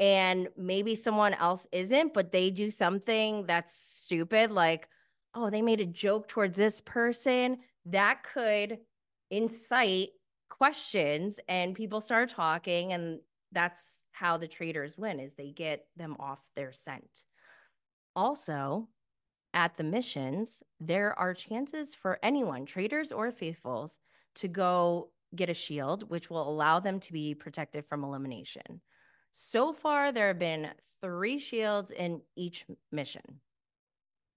and 0.00 0.48
maybe 0.56 0.96
someone 0.96 1.34
else 1.34 1.68
isn't, 1.70 2.14
but 2.14 2.32
they 2.32 2.50
do 2.50 2.68
something 2.68 3.46
that's 3.46 3.72
stupid, 3.72 4.50
like, 4.50 4.88
oh, 5.36 5.48
they 5.48 5.62
made 5.62 5.80
a 5.80 5.86
joke 5.86 6.26
towards 6.26 6.58
this 6.58 6.80
person, 6.80 7.58
that 7.86 8.24
could 8.24 8.78
incite 9.30 10.08
questions 10.50 11.38
and 11.48 11.76
people 11.76 12.00
start 12.00 12.28
talking 12.28 12.92
and 12.92 13.20
that's 13.52 14.04
how 14.10 14.36
the 14.36 14.48
traitors 14.48 14.98
win 14.98 15.20
is 15.20 15.34
they 15.34 15.52
get 15.52 15.86
them 15.96 16.16
off 16.18 16.50
their 16.56 16.72
scent. 16.72 17.24
Also, 18.14 18.88
at 19.54 19.76
the 19.76 19.84
missions, 19.84 20.62
there 20.80 21.18
are 21.18 21.34
chances 21.34 21.94
for 21.94 22.18
anyone, 22.22 22.66
traitors 22.66 23.12
or 23.12 23.30
faithfuls, 23.30 23.98
to 24.36 24.48
go 24.48 25.10
get 25.34 25.50
a 25.50 25.54
shield, 25.54 26.08
which 26.10 26.30
will 26.30 26.48
allow 26.48 26.80
them 26.80 27.00
to 27.00 27.12
be 27.12 27.34
protected 27.34 27.86
from 27.86 28.04
elimination. 28.04 28.80
So 29.30 29.72
far, 29.72 30.12
there 30.12 30.28
have 30.28 30.38
been 30.38 30.68
three 31.00 31.38
shields 31.38 31.90
in 31.90 32.20
each 32.36 32.66
mission. 32.90 33.22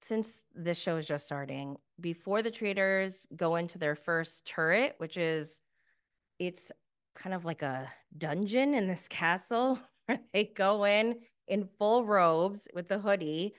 Since 0.01 0.43
this 0.53 0.79
show 0.79 0.97
is 0.97 1.07
just 1.07 1.25
starting, 1.25 1.77
before 1.99 2.41
the 2.41 2.51
traitors 2.51 3.27
go 3.35 3.55
into 3.55 3.77
their 3.77 3.95
first 3.95 4.45
turret, 4.45 4.95
which 4.97 5.17
is 5.17 5.61
it's 6.39 6.71
kind 7.15 7.33
of 7.33 7.45
like 7.45 7.61
a 7.61 7.89
dungeon 8.17 8.73
in 8.73 8.87
this 8.87 9.07
castle 9.09 9.79
where 10.05 10.19
they 10.33 10.45
go 10.45 10.85
in 10.85 11.15
in 11.47 11.67
full 11.77 12.05
robes 12.05 12.67
with 12.73 12.87
the 12.87 12.99
hoodie 12.99 13.53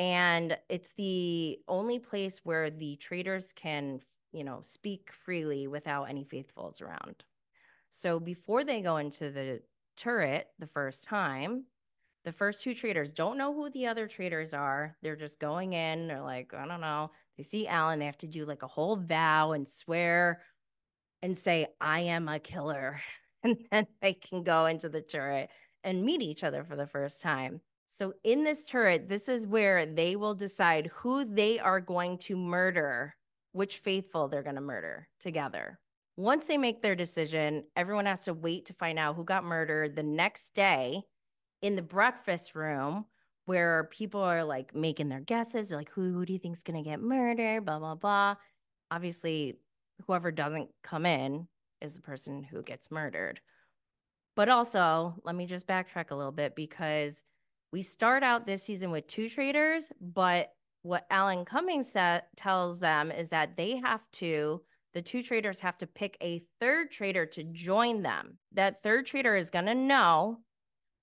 and 0.00 0.58
it's 0.70 0.94
the 0.94 1.60
only 1.68 2.00
place 2.00 2.40
where 2.44 2.70
the 2.70 2.96
traitors 2.96 3.52
can 3.54 4.00
you 4.32 4.44
know 4.44 4.60
speak 4.62 5.12
freely 5.12 5.68
without 5.68 6.04
any 6.06 6.24
faithfuls 6.24 6.82
around. 6.82 7.24
So 7.90 8.20
before 8.20 8.64
they 8.64 8.82
go 8.82 8.98
into 8.98 9.30
the 9.30 9.62
turret 9.96 10.48
the 10.58 10.66
first 10.66 11.04
time 11.04 11.64
the 12.24 12.32
first 12.32 12.62
two 12.62 12.74
traitors 12.74 13.12
don't 13.12 13.38
know 13.38 13.54
who 13.54 13.70
the 13.70 13.86
other 13.88 14.08
traitors 14.08 14.54
are. 14.54 14.96
They're 15.02 15.16
just 15.16 15.40
going 15.40 15.74
in. 15.74 16.08
They're 16.08 16.22
like 16.22 16.54
i 16.54 16.66
don't 16.66 16.80
know. 16.82 17.12
They 17.38 17.44
see 17.44 17.68
alan. 17.68 18.00
They 18.00 18.06
have 18.06 18.18
to 18.20 18.28
do 18.28 18.46
like 18.46 18.62
a 18.64 18.68
whole 18.68 18.96
vow 18.96 19.52
and 19.52 19.68
swear 19.68 20.42
and 21.22 21.36
say, 21.38 21.66
I 21.80 22.00
am 22.00 22.28
a 22.28 22.38
killer. 22.38 23.00
And 23.42 23.56
then 23.72 23.86
they 24.02 24.12
can 24.12 24.42
go 24.42 24.66
into 24.66 24.90
the 24.90 25.00
turret 25.00 25.50
and 25.82 26.02
meet 26.02 26.20
each 26.22 26.44
other 26.44 26.62
for 26.62 26.76
the 26.76 26.86
first 26.86 27.22
time. 27.22 27.62
So, 27.92 28.14
in 28.22 28.44
this 28.44 28.64
turret, 28.64 29.08
this 29.08 29.28
is 29.28 29.48
where 29.48 29.84
they 29.84 30.14
will 30.14 30.36
decide 30.36 30.92
who 30.94 31.24
they 31.24 31.58
are 31.58 31.80
going 31.80 32.18
to 32.18 32.36
murder, 32.36 33.16
which 33.50 33.78
faithful 33.78 34.28
they're 34.28 34.44
going 34.44 34.54
to 34.54 34.60
murder 34.60 35.08
together. 35.18 35.80
Once 36.16 36.46
they 36.46 36.56
make 36.56 36.82
their 36.82 36.94
decision, 36.94 37.64
everyone 37.74 38.06
has 38.06 38.20
to 38.26 38.32
wait 38.32 38.66
to 38.66 38.74
find 38.74 38.96
out 38.96 39.16
who 39.16 39.24
got 39.24 39.42
murdered 39.42 39.96
the 39.96 40.04
next 40.04 40.54
day 40.54 41.02
in 41.62 41.74
the 41.74 41.82
breakfast 41.82 42.54
room 42.54 43.06
where 43.46 43.88
people 43.90 44.22
are 44.22 44.44
like 44.44 44.72
making 44.72 45.08
their 45.08 45.20
guesses. 45.20 45.68
They're 45.68 45.78
like, 45.78 45.90
who, 45.90 46.12
who 46.12 46.24
do 46.24 46.32
you 46.32 46.38
think 46.38 46.56
is 46.56 46.62
going 46.62 46.82
to 46.82 46.88
get 46.88 47.00
murdered? 47.00 47.64
Blah, 47.64 47.80
blah, 47.80 47.96
blah. 47.96 48.36
Obviously, 48.92 49.58
whoever 50.06 50.30
doesn't 50.30 50.68
come 50.84 51.06
in 51.06 51.48
is 51.80 51.96
the 51.96 52.02
person 52.02 52.44
who 52.44 52.62
gets 52.62 52.92
murdered. 52.92 53.40
But 54.36 54.48
also, 54.48 55.16
let 55.24 55.34
me 55.34 55.46
just 55.46 55.66
backtrack 55.66 56.12
a 56.12 56.14
little 56.14 56.30
bit 56.30 56.54
because 56.54 57.24
we 57.72 57.82
start 57.82 58.22
out 58.22 58.46
this 58.46 58.62
season 58.62 58.90
with 58.90 59.06
two 59.06 59.28
traitors, 59.28 59.90
but 60.00 60.52
what 60.82 61.06
Alan 61.10 61.44
Cummings 61.44 61.96
tells 62.36 62.80
them 62.80 63.10
is 63.12 63.28
that 63.28 63.56
they 63.56 63.76
have 63.76 64.10
to, 64.12 64.62
the 64.94 65.02
two 65.02 65.22
traitors 65.22 65.60
have 65.60 65.76
to 65.78 65.86
pick 65.86 66.16
a 66.20 66.42
third 66.58 66.90
traitor 66.90 67.26
to 67.26 67.44
join 67.44 68.02
them. 68.02 68.38
That 68.52 68.82
third 68.82 69.06
traitor 69.06 69.36
is 69.36 69.50
going 69.50 69.66
to 69.66 69.74
know, 69.74 70.40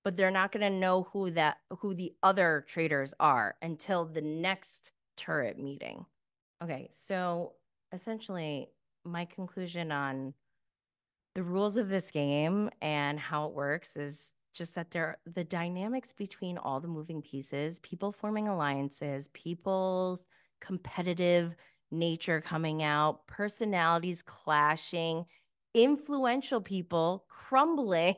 but 0.04 0.16
they're 0.16 0.30
not 0.30 0.52
going 0.52 0.70
to 0.70 0.78
know 0.78 1.08
who 1.12 1.30
that 1.30 1.58
who 1.78 1.94
the 1.94 2.12
other 2.22 2.64
traitors 2.66 3.14
are 3.20 3.56
until 3.62 4.04
the 4.04 4.20
next 4.20 4.92
turret 5.16 5.58
meeting. 5.58 6.04
Okay, 6.62 6.88
so 6.90 7.52
essentially 7.92 8.68
my 9.04 9.24
conclusion 9.24 9.92
on 9.92 10.34
the 11.34 11.42
rules 11.42 11.76
of 11.76 11.88
this 11.88 12.10
game 12.10 12.68
and 12.82 13.18
how 13.18 13.46
it 13.46 13.54
works 13.54 13.96
is 13.96 14.32
just 14.58 14.74
that 14.74 14.90
there 14.90 15.18
the 15.24 15.44
dynamics 15.44 16.12
between 16.12 16.58
all 16.58 16.80
the 16.80 16.88
moving 16.88 17.22
pieces, 17.22 17.78
people 17.78 18.12
forming 18.12 18.48
alliances, 18.48 19.28
people's 19.28 20.26
competitive 20.60 21.54
nature 21.90 22.40
coming 22.40 22.82
out, 22.82 23.26
personalities 23.26 24.22
clashing, 24.22 25.24
influential 25.72 26.60
people 26.60 27.24
crumbling. 27.28 28.16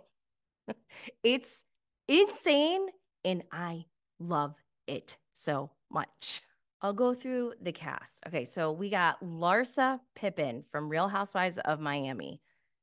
it's 1.22 1.64
insane 2.08 2.86
and 3.24 3.42
I 3.52 3.84
love 4.18 4.54
it 4.86 5.16
so 5.34 5.70
much. 5.90 6.42
I'll 6.82 6.94
go 6.94 7.12
through 7.12 7.54
the 7.60 7.72
cast. 7.72 8.22
Okay, 8.26 8.46
so 8.46 8.72
we 8.72 8.88
got 8.88 9.22
Larsa 9.22 10.00
Pippen 10.14 10.62
from 10.62 10.88
Real 10.88 11.08
Housewives 11.08 11.58
of 11.58 11.78
Miami. 11.78 12.40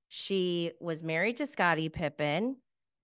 She 0.07 0.71
was 0.79 1.03
married 1.03 1.37
to 1.37 1.47
Scottie 1.47 1.89
Pippen. 1.89 2.57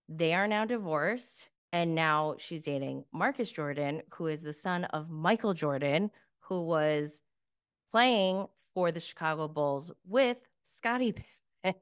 They 0.10 0.34
are 0.34 0.48
now 0.48 0.66
divorced. 0.66 1.50
And 1.72 1.96
now 1.96 2.36
she's 2.38 2.62
dating 2.62 3.06
Marcus 3.12 3.50
Jordan, 3.50 4.04
who 4.12 4.28
is 4.28 4.44
the 4.44 4.54
son 4.54 4.86
of 4.86 5.10
Michael 5.10 5.56
Jordan, 5.56 6.12
who 6.42 6.62
was 6.62 7.22
playing 7.92 8.46
for 8.76 8.92
the 8.92 9.00
Chicago 9.00 9.48
Bulls 9.48 9.92
with 10.08 10.38
Scottie 10.64 11.14
Pippen. 11.14 11.26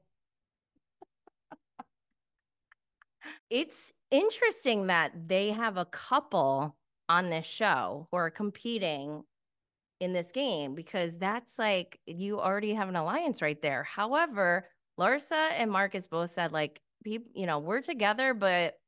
it's 3.50 3.92
interesting 4.10 4.86
that 4.86 5.28
they 5.28 5.50
have 5.50 5.76
a 5.76 5.84
couple 5.84 6.74
on 7.08 7.28
this 7.28 7.46
show 7.46 8.08
who 8.10 8.16
are 8.16 8.30
competing 8.30 9.24
in 10.00 10.12
this 10.12 10.32
game 10.32 10.74
because 10.74 11.18
that's 11.18 11.58
like 11.58 12.00
you 12.06 12.40
already 12.40 12.74
have 12.74 12.88
an 12.88 12.96
alliance 12.96 13.42
right 13.42 13.60
there. 13.62 13.84
However, 13.84 14.66
Larsa 14.98 15.50
and 15.56 15.70
Marcus 15.70 16.06
both 16.06 16.30
said 16.30 16.50
like 16.52 16.80
people, 17.02 17.30
you 17.34 17.46
know, 17.46 17.58
we're 17.58 17.80
together, 17.80 18.34
but 18.34 18.78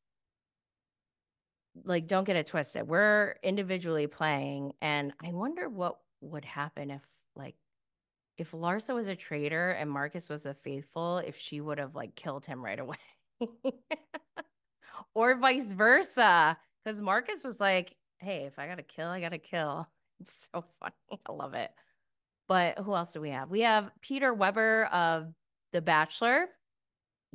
like 1.85 2.07
don't 2.07 2.25
get 2.25 2.37
it 2.37 2.47
twisted. 2.47 2.87
We're 2.87 3.37
individually 3.43 4.07
playing 4.07 4.73
and 4.81 5.13
I 5.23 5.33
wonder 5.33 5.69
what 5.69 5.99
would 6.21 6.45
happen 6.45 6.91
if 6.91 7.03
like 7.35 7.57
if 8.37 8.53
Larsa 8.53 8.95
was 8.95 9.09
a 9.09 9.17
traitor 9.17 9.71
and 9.71 9.91
Marcus 9.91 10.29
was 10.29 10.47
a 10.47 10.55
faithful, 10.55 11.19
if 11.19 11.37
she 11.37 11.61
would 11.61 11.79
have 11.79 11.95
like 11.95 12.15
killed 12.17 12.47
him 12.47 12.65
right 12.65 12.79
away. 12.79 12.97
or 15.15 15.37
vice 15.37 15.73
versa. 15.73 16.57
Because 16.85 17.01
Marcus 17.01 17.45
was 17.45 17.61
like, 17.61 17.97
hey, 18.19 18.45
if 18.45 18.59
I 18.59 18.67
got 18.67 18.77
to 18.77 18.83
kill, 18.83 19.09
I 19.09 19.21
got 19.21 19.31
to 19.31 19.39
kill. 19.39 19.89
It's 20.21 20.49
so 20.53 20.65
funny. 20.79 20.95
I 21.29 21.33
love 21.33 21.55
it. 21.55 21.73
But 22.47 22.79
who 22.79 22.95
else 22.95 23.13
do 23.13 23.21
we 23.21 23.31
have? 23.31 23.51
We 23.51 23.63
have 23.63 23.91
Peter 24.01 24.33
Weber 24.33 24.85
of 24.85 25.35
The 25.73 25.83
Bachelor. 25.83 26.47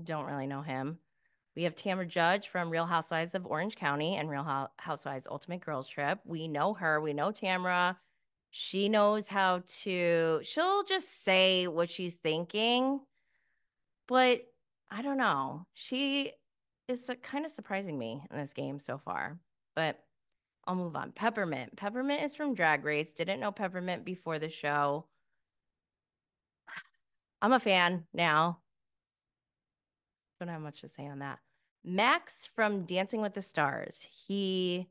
Don't 0.04 0.26
really 0.26 0.48
know 0.48 0.62
him. 0.62 1.00
We 1.56 1.64
have 1.64 1.76
Tamra 1.76 2.08
Judge 2.08 2.48
from 2.48 2.70
Real 2.70 2.86
Housewives 2.86 3.36
of 3.36 3.46
Orange 3.46 3.76
County 3.76 4.16
and 4.16 4.30
Real 4.30 4.70
Housewives 4.78 5.28
Ultimate 5.30 5.62
Girls 5.62 5.88
Trip. 5.88 6.20
We 6.26 6.48
know 6.48 6.74
her. 6.76 7.02
We 7.02 7.14
know 7.14 7.32
Tamra. 7.32 7.98
She 8.52 8.90
knows 8.90 9.28
how 9.28 9.64
to, 9.82 10.40
she'll 10.42 10.84
just 10.84 11.24
say 11.24 11.68
what 11.68 11.90
she's 11.90 12.16
thinking. 12.16 13.02
But 14.08 14.42
I 14.90 15.02
don't 15.02 15.18
know. 15.18 15.66
She 15.74 16.32
is 16.88 17.12
kind 17.22 17.46
of 17.46 17.52
surprising 17.52 18.00
me 18.00 18.24
in 18.32 18.38
this 18.38 18.54
game 18.54 18.80
so 18.80 18.98
far. 18.98 19.40
But 19.76 20.00
I'll 20.66 20.76
move 20.76 20.96
on. 20.96 21.12
Peppermint. 21.12 21.76
Peppermint 21.76 22.24
is 22.24 22.36
from 22.36 22.56
Drag 22.56 22.86
Race. 22.86 23.12
Didn't 23.12 23.40
know 23.40 23.52
Peppermint 23.52 24.06
before 24.06 24.40
the 24.40 24.50
show. 24.50 25.06
I'm 27.42 27.54
a 27.54 27.60
fan 27.60 28.06
now. 28.14 28.60
Don't 30.40 30.50
have 30.50 30.62
much 30.62 30.82
to 30.82 30.88
say 30.88 31.08
on 31.08 31.20
that. 31.20 31.40
Maks 31.86 32.48
from 32.48 32.84
Dancing 32.86 33.22
with 33.22 33.34
the 33.34 33.42
Stars. 33.42 34.08
He 34.28 34.88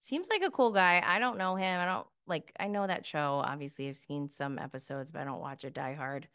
seems 0.00 0.28
like 0.28 0.42
a 0.42 0.50
cool 0.50 0.72
guy. 0.72 1.02
I 1.04 1.18
don't 1.18 1.38
know 1.38 1.56
him. 1.56 1.80
I 1.80 1.84
don't 1.84 2.06
like, 2.26 2.52
I 2.58 2.68
know 2.68 2.86
that 2.86 3.06
show. 3.06 3.42
Obviously, 3.44 3.88
I've 3.88 3.96
seen 3.96 4.28
some 4.28 4.58
episodes, 4.58 5.12
but 5.12 5.22
I 5.22 5.24
don't 5.24 5.40
watch 5.40 5.64
it 5.64 5.74
die 5.74 5.94
hard. 5.94 6.28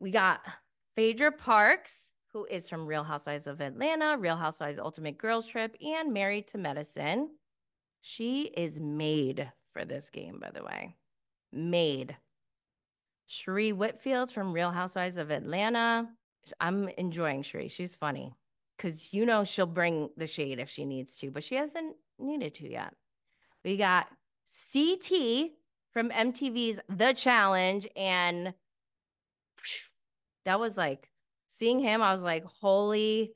We 0.00 0.10
got 0.10 0.40
Phaedra 0.96 1.32
Parks, 1.32 2.12
who 2.32 2.46
is 2.46 2.68
from 2.68 2.86
Real 2.86 3.04
Housewives 3.04 3.46
of 3.46 3.60
Atlanta, 3.60 4.16
Real 4.18 4.36
Housewives 4.36 4.78
Ultimate 4.78 5.18
Girls 5.18 5.46
Trip, 5.46 5.76
and 5.84 6.12
Married 6.12 6.46
to 6.48 6.58
Medicine. 6.58 7.30
She 8.00 8.42
is 8.42 8.80
made 8.80 9.50
for 9.72 9.84
this 9.84 10.10
game, 10.10 10.38
by 10.40 10.50
the 10.50 10.64
way. 10.64 10.96
Made. 11.52 12.16
Sheree 13.28 13.72
Whitfield 13.72 14.30
from 14.30 14.52
Real 14.52 14.70
Housewives 14.70 15.18
of 15.18 15.30
Atlanta. 15.30 16.08
I'm 16.60 16.88
enjoying 16.90 17.42
Sheree. 17.42 17.70
She's 17.70 17.94
funny 17.94 18.34
because 18.76 19.12
you 19.12 19.26
know 19.26 19.44
she'll 19.44 19.66
bring 19.66 20.10
the 20.16 20.26
shade 20.26 20.58
if 20.58 20.70
she 20.70 20.84
needs 20.84 21.16
to, 21.16 21.30
but 21.30 21.44
she 21.44 21.56
hasn't 21.56 21.96
needed 22.18 22.54
to 22.54 22.70
yet. 22.70 22.94
We 23.64 23.76
got 23.76 24.08
CT 24.72 25.50
from 25.92 26.10
MTV's 26.10 26.80
The 26.88 27.12
Challenge, 27.12 27.88
and 27.96 28.54
that 30.44 30.60
was 30.60 30.76
like 30.76 31.10
seeing 31.48 31.80
him. 31.80 32.02
I 32.02 32.12
was 32.12 32.22
like, 32.22 32.44
holy 32.44 33.32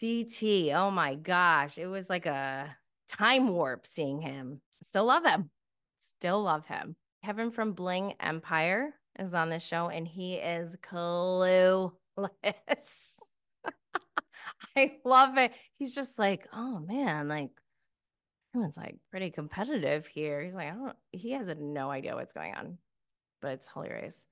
CT. 0.00 0.74
Oh 0.74 0.90
my 0.90 1.14
gosh. 1.14 1.78
It 1.78 1.86
was 1.86 2.08
like 2.10 2.26
a 2.26 2.76
time 3.08 3.50
warp 3.50 3.86
seeing 3.86 4.20
him. 4.20 4.60
Still 4.82 5.04
love 5.04 5.24
him. 5.24 5.50
Still 5.98 6.42
love 6.42 6.66
him. 6.66 6.96
Kevin 7.24 7.50
from 7.50 7.72
Bling 7.72 8.14
Empire 8.18 8.94
is 9.18 9.34
on 9.34 9.50
this 9.50 9.62
show 9.62 9.88
and 9.88 10.06
he 10.06 10.34
is 10.34 10.76
clueless. 10.76 11.92
I 14.76 14.96
love 15.04 15.38
it. 15.38 15.52
He's 15.78 15.94
just 15.94 16.18
like, 16.18 16.46
oh 16.52 16.80
man, 16.80 17.28
like 17.28 17.50
everyone's 18.54 18.76
like 18.76 18.96
pretty 19.10 19.30
competitive 19.30 20.06
here. 20.06 20.42
He's 20.42 20.54
like, 20.54 20.68
I 20.68 20.74
don't, 20.74 20.96
he 21.12 21.32
has 21.32 21.48
no 21.58 21.90
idea 21.90 22.14
what's 22.14 22.32
going 22.32 22.54
on, 22.54 22.78
but 23.40 23.52
it's 23.52 23.68
hilarious. 23.72 24.26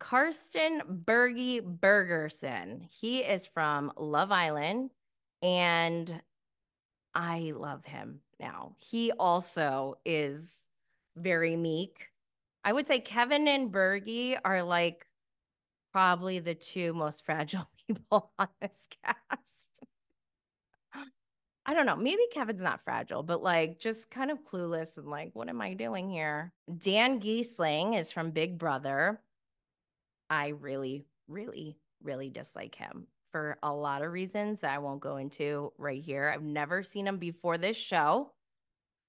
Karsten 0.00 0.82
Bergie 1.04 1.60
Bergerson. 1.60 2.88
He 2.90 3.18
is 3.18 3.46
from 3.46 3.92
Love 3.96 4.32
Island 4.32 4.90
and 5.42 6.22
I 7.14 7.52
love 7.54 7.84
him 7.84 8.20
now. 8.40 8.74
He 8.78 9.12
also 9.12 9.96
is 10.04 10.68
very 11.16 11.56
meek. 11.56 12.08
I 12.64 12.72
would 12.72 12.86
say 12.86 12.98
Kevin 13.00 13.46
and 13.46 13.70
Bergie 13.70 14.38
are 14.44 14.62
like 14.62 15.06
probably 15.92 16.38
the 16.38 16.54
two 16.54 16.94
most 16.94 17.24
fragile 17.24 17.68
people 17.86 18.32
on 18.38 18.48
this 18.60 18.88
cast. 19.04 19.64
I 21.66 21.72
don't 21.72 21.86
know. 21.86 21.96
Maybe 21.96 22.22
Kevin's 22.30 22.60
not 22.60 22.82
fragile, 22.82 23.22
but 23.22 23.42
like 23.42 23.78
just 23.78 24.10
kind 24.10 24.30
of 24.30 24.44
clueless 24.44 24.98
and 24.98 25.06
like, 25.06 25.30
what 25.32 25.48
am 25.48 25.62
I 25.62 25.72
doing 25.74 26.10
here? 26.10 26.52
Dan 26.76 27.20
Gheesling 27.20 27.98
is 27.98 28.12
from 28.12 28.32
Big 28.32 28.58
Brother. 28.58 29.20
I 30.28 30.48
really, 30.48 31.06
really, 31.26 31.78
really 32.02 32.28
dislike 32.28 32.74
him 32.74 33.06
for 33.32 33.56
a 33.62 33.72
lot 33.72 34.02
of 34.02 34.12
reasons 34.12 34.60
that 34.60 34.74
I 34.74 34.78
won't 34.78 35.00
go 35.00 35.16
into 35.16 35.72
right 35.78 36.02
here. 36.02 36.30
I've 36.32 36.42
never 36.42 36.82
seen 36.82 37.06
him 37.06 37.16
before 37.16 37.56
this 37.56 37.78
show. 37.78 38.33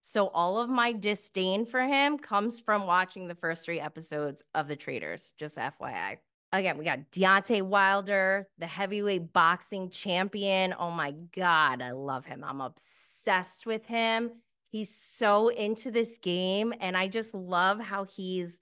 So 0.08 0.28
all 0.28 0.60
of 0.60 0.70
my 0.70 0.92
disdain 0.92 1.66
for 1.66 1.82
him 1.82 2.20
comes 2.20 2.60
from 2.60 2.86
watching 2.86 3.28
the 3.28 3.34
first 3.34 3.66
three 3.66 3.80
episodes 3.80 4.44
of 4.54 4.68
The 4.68 4.76
Traitors, 4.76 5.34
just 5.36 5.58
FYI. 5.58 6.18
Again, 6.54 6.78
we 6.78 6.86
got 6.86 7.12
Deontay 7.12 7.64
Wilder, 7.64 8.48
the 8.60 8.68
heavyweight 8.68 9.34
boxing 9.34 9.90
champion. 9.90 10.76
Oh 10.78 10.92
my 10.92 11.16
God, 11.36 11.82
I 11.82 11.90
love 11.90 12.24
him. 12.24 12.44
I'm 12.44 12.62
obsessed 12.62 13.66
with 13.66 13.88
him. 13.88 14.30
He's 14.70 14.94
so 14.94 15.48
into 15.48 15.90
this 15.90 16.20
game. 16.20 16.72
And 16.80 16.96
I 16.96 17.08
just 17.08 17.34
love 17.34 17.80
how 17.80 18.04
he's 18.04 18.62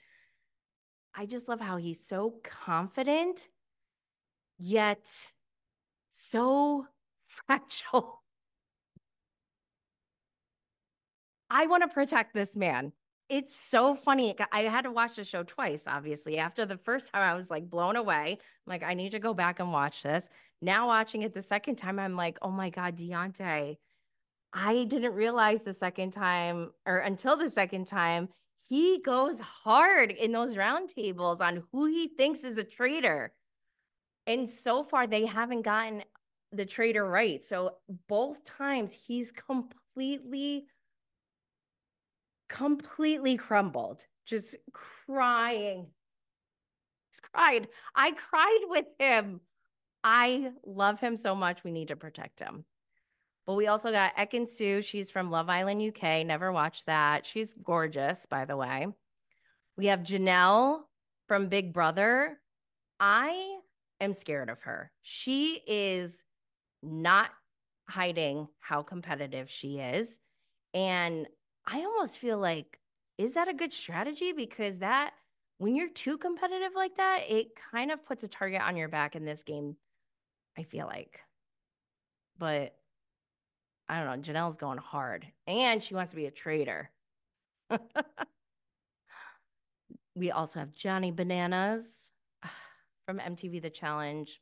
I 1.14 1.26
just 1.26 1.50
love 1.50 1.60
how 1.60 1.76
he's 1.76 2.00
so 2.00 2.36
confident, 2.42 3.50
yet 4.58 5.34
so 6.10 6.88
fragile. 7.28 8.23
I 11.54 11.68
want 11.68 11.84
to 11.84 11.88
protect 11.88 12.34
this 12.34 12.58
man. 12.58 12.94
It's 13.30 13.56
so 13.56 13.94
funny. 13.94 14.36
I 14.52 14.62
had 14.62 14.86
to 14.86 14.92
watch 14.92 15.16
the 15.18 15.24
show 15.24 15.44
twice, 15.44 15.86
obviously. 15.88 16.40
After 16.40 16.66
the 16.66 16.78
first 16.78 17.14
time, 17.14 17.22
I 17.22 17.36
was 17.36 17.52
like 17.52 17.70
blown 17.70 17.96
away. 17.96 18.38
I'm 18.40 18.72
like, 18.72 18.82
I 18.84 18.96
need 18.96 19.12
to 19.12 19.20
go 19.20 19.36
back 19.36 19.60
and 19.60 19.72
watch 19.72 20.02
this. 20.02 20.30
Now, 20.64 20.88
watching 20.88 21.22
it 21.22 21.32
the 21.32 21.44
second 21.44 21.76
time, 21.76 22.00
I'm 22.00 22.16
like, 22.16 22.40
oh 22.42 22.50
my 22.50 22.72
God, 22.72 22.98
Deontay. 22.98 23.78
I 24.52 24.84
didn't 24.86 25.14
realize 25.14 25.62
the 25.62 25.74
second 25.74 26.12
time 26.12 26.72
or 26.88 26.98
until 26.98 27.38
the 27.38 27.50
second 27.50 27.86
time 27.86 28.30
he 28.68 29.00
goes 29.00 29.40
hard 29.40 30.10
in 30.10 30.32
those 30.32 30.56
roundtables 30.56 31.40
on 31.40 31.64
who 31.72 31.86
he 31.86 32.08
thinks 32.08 32.44
is 32.44 32.58
a 32.58 32.64
traitor. 32.64 33.32
And 34.26 34.50
so 34.50 34.84
far, 34.84 35.06
they 35.06 35.28
haven't 35.28 35.62
gotten 35.62 36.04
the 36.52 36.66
traitor 36.66 37.06
right. 37.06 37.44
So 37.44 37.76
both 38.08 38.44
times 38.44 38.92
he's 38.92 39.32
completely, 39.32 40.66
completely 42.54 43.36
crumbled, 43.36 44.06
just 44.28 44.56
crying. 44.72 45.88
He's 47.10 47.20
cried. 47.20 47.68
I 47.96 48.12
cried 48.12 48.66
with 48.68 48.86
him. 49.00 49.42
I 50.04 50.52
love 50.64 51.00
him 51.00 51.18
so 51.18 51.34
much. 51.34 51.64
We 51.64 51.72
need 51.72 51.88
to 51.88 51.96
protect 51.96 52.40
him. 52.40 52.64
But 53.48 53.56
we 53.56 53.66
also 53.66 53.92
got 53.92 54.16
Ekin-Su. 54.16 54.84
She's 54.84 55.10
from 55.10 55.32
Love 55.32 55.50
Island 55.50 55.82
UK. 55.82 56.26
Never 56.26 56.52
watched 56.52 56.86
that. 56.86 57.26
She's 57.26 57.56
gorgeous, 57.56 58.28
by 58.28 58.46
the 58.46 58.56
way. 58.56 58.86
We 59.76 59.88
have 59.88 60.02
Janelle 60.02 60.82
from 61.28 61.48
Big 61.50 61.74
Brother. 61.74 62.40
I 63.00 63.58
am 64.00 64.14
scared 64.14 64.50
of 64.52 64.62
her. 64.62 64.92
She 65.02 65.60
is 65.66 66.24
not 66.84 67.32
hiding 67.90 68.48
how 68.60 68.84
competitive 68.84 69.50
she 69.50 69.80
is. 69.80 70.20
And 70.76 71.28
I 71.66 71.80
almost 71.80 72.18
feel 72.18 72.38
like, 72.38 72.80
is 73.18 73.36
that 73.36 73.48
a 73.48 73.54
good 73.54 73.72
strategy? 73.72 74.34
Because 74.34 74.80
that, 74.80 75.14
when 75.58 75.76
you're 75.76 75.90
too 75.90 76.18
competitive 76.18 76.72
like 76.76 76.96
that, 76.96 77.22
it 77.30 77.56
kind 77.56 77.92
of 77.92 78.06
puts 78.06 78.24
a 78.24 78.28
target 78.28 78.62
on 78.62 78.76
your 78.76 78.90
back 78.90 79.16
in 79.16 79.24
this 79.26 79.44
game, 79.44 79.78
I 80.58 80.64
feel 80.64 80.88
like. 80.88 81.22
But 82.38 82.76
I 83.88 84.04
don't 84.04 84.08
know. 84.08 84.34
Janelle's 84.34 84.58
going 84.58 84.78
hard 84.78 85.28
and 85.48 85.84
she 85.84 85.94
wants 85.94 86.12
to 86.12 86.18
be 86.18 86.26
a 86.26 86.32
traitor. 86.32 86.90
we 90.16 90.32
also 90.32 90.60
have 90.60 90.74
Johnny 90.74 91.12
Bananas 91.12 92.12
from 93.06 93.20
MTV 93.20 93.62
The 93.62 93.70
Challenge. 93.70 94.42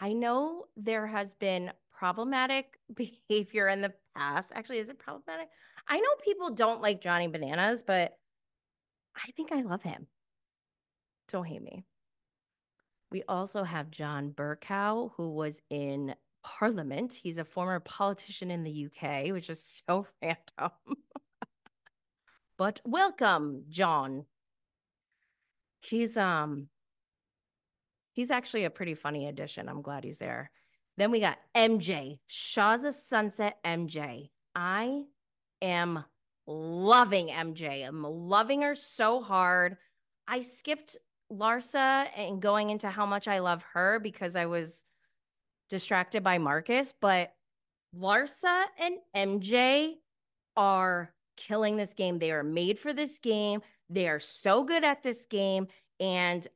I 0.00 0.12
know 0.12 0.66
there 0.76 1.06
has 1.06 1.34
been 1.34 1.72
problematic 1.92 2.78
behavior 2.94 3.68
in 3.68 3.80
the 3.80 3.92
past. 4.16 4.52
Actually, 4.54 4.78
is 4.78 4.88
it 4.88 4.98
problematic? 4.98 5.48
I 5.88 5.98
know 5.98 6.08
people 6.22 6.50
don't 6.50 6.80
like 6.80 7.00
Johnny 7.00 7.28
Bananas, 7.28 7.82
but 7.86 8.16
I 9.16 9.30
think 9.36 9.52
I 9.52 9.62
love 9.62 9.82
him. 9.82 10.06
Don't 11.28 11.46
hate 11.46 11.62
me. 11.62 11.84
We 13.10 13.22
also 13.28 13.62
have 13.62 13.90
John 13.90 14.30
Bercow, 14.30 15.12
who 15.16 15.30
was 15.30 15.62
in 15.70 16.14
Parliament. 16.42 17.12
He's 17.14 17.38
a 17.38 17.44
former 17.44 17.80
politician 17.80 18.50
in 18.50 18.64
the 18.64 18.86
UK, 18.86 19.32
which 19.32 19.48
is 19.48 19.82
so 19.86 20.06
random. 20.22 20.72
but 22.58 22.80
welcome, 22.84 23.64
John. 23.68 24.26
He's 25.80 26.16
um 26.16 26.68
he's 28.12 28.30
actually 28.30 28.64
a 28.64 28.70
pretty 28.70 28.94
funny 28.94 29.28
addition. 29.28 29.68
I'm 29.68 29.82
glad 29.82 30.04
he's 30.04 30.18
there. 30.18 30.50
Then 30.96 31.10
we 31.10 31.20
got 31.20 31.38
MJ, 31.56 32.18
of 32.56 32.94
Sunset 32.94 33.58
MJ. 33.64 34.30
I 34.54 35.02
am 35.60 36.04
loving 36.46 37.28
MJ. 37.28 37.86
I'm 37.86 38.04
loving 38.04 38.62
her 38.62 38.74
so 38.74 39.20
hard. 39.20 39.76
I 40.28 40.40
skipped 40.40 40.96
Larsa 41.32 42.06
and 42.16 42.40
going 42.40 42.70
into 42.70 42.88
how 42.88 43.06
much 43.06 43.26
I 43.28 43.40
love 43.40 43.64
her 43.72 43.98
because 43.98 44.36
I 44.36 44.46
was 44.46 44.84
distracted 45.68 46.22
by 46.22 46.38
Marcus, 46.38 46.94
but 47.00 47.32
Larsa 47.98 48.64
and 48.78 48.96
MJ 49.16 49.94
are 50.56 51.12
killing 51.36 51.76
this 51.76 51.94
game. 51.94 52.18
They 52.18 52.32
are 52.32 52.44
made 52.44 52.78
for 52.78 52.92
this 52.92 53.18
game. 53.18 53.62
They 53.90 54.08
are 54.08 54.20
so 54.20 54.64
good 54.64 54.84
at 54.84 55.02
this 55.02 55.26
game. 55.26 55.68
And 56.00 56.46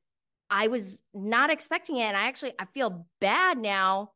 I 0.51 0.69
was 0.69 1.03
not 1.15 1.51
expecting 1.51 1.97
it. 1.97 2.03
And 2.03 2.17
I 2.17 2.27
actually 2.27 2.53
I 2.59 2.65
feel 2.67 3.07
bad 3.21 3.59
now. 3.59 4.13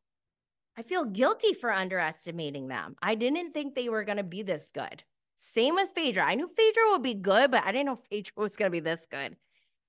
I 0.77 0.81
feel 0.81 1.05
guilty 1.05 1.53
for 1.53 1.71
underestimating 1.71 2.67
them. 2.67 2.95
I 3.01 3.15
didn't 3.15 3.53
think 3.53 3.75
they 3.75 3.89
were 3.89 4.03
gonna 4.03 4.23
be 4.23 4.41
this 4.41 4.71
good. 4.71 5.03
Same 5.35 5.75
with 5.75 5.89
Phaedra. 5.93 6.23
I 6.23 6.35
knew 6.35 6.47
Phaedra 6.47 6.83
would 6.91 7.03
be 7.03 7.13
good, 7.13 7.51
but 7.51 7.63
I 7.63 7.71
didn't 7.71 7.87
know 7.87 7.95
Phaedra 8.09 8.33
was 8.37 8.55
gonna 8.55 8.69
be 8.69 8.79
this 8.79 9.05
good. 9.09 9.35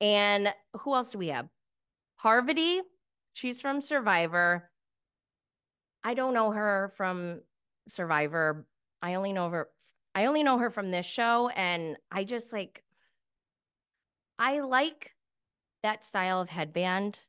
And 0.00 0.52
who 0.80 0.94
else 0.94 1.12
do 1.12 1.18
we 1.18 1.28
have? 1.28 1.48
Parvati. 2.18 2.82
She's 3.32 3.60
from 3.60 3.80
Survivor. 3.80 4.70
I 6.02 6.14
don't 6.14 6.34
know 6.34 6.50
her 6.50 6.92
from 6.96 7.40
Survivor. 7.88 8.66
I 9.02 9.14
only 9.14 9.32
know 9.32 9.48
her 9.50 9.68
I 10.14 10.26
only 10.26 10.42
know 10.42 10.58
her 10.58 10.70
from 10.70 10.90
this 10.90 11.06
show 11.06 11.48
and 11.48 11.96
I 12.10 12.24
just 12.24 12.52
like 12.52 12.84
I 14.38 14.60
like 14.60 15.14
that 15.82 16.04
style 16.04 16.40
of 16.40 16.48
headband 16.48 17.20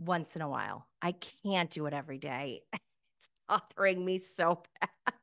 once 0.00 0.34
in 0.34 0.42
a 0.42 0.48
while. 0.48 0.88
I 1.02 1.12
can't 1.12 1.70
do 1.70 1.86
it 1.86 1.94
every 1.94 2.18
day. 2.18 2.62
It's 3.18 3.28
bothering 3.46 4.02
me 4.02 4.16
so 4.16 4.62
bad. 4.80 5.14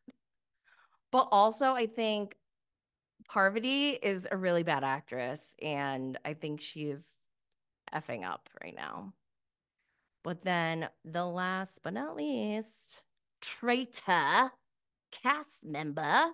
But 1.12 1.30
also 1.32 1.74
I 1.74 1.88
think 1.88 2.36
Parvati 3.28 3.90
is 3.90 4.28
a 4.30 4.38
really 4.38 4.64
bad 4.64 4.84
actress 4.84 5.56
and 5.62 6.18
I 6.24 6.34
think 6.34 6.62
she's 6.62 7.18
effing 7.94 8.24
up 8.24 8.50
right 8.64 8.76
now. 8.76 9.14
But 10.24 10.44
then 10.44 10.90
the 11.06 11.26
last 11.26 11.82
but 11.84 11.94
not 11.94 12.16
least, 12.16 13.04
traitor 13.42 14.52
cast 15.12 15.66
member 15.66 16.32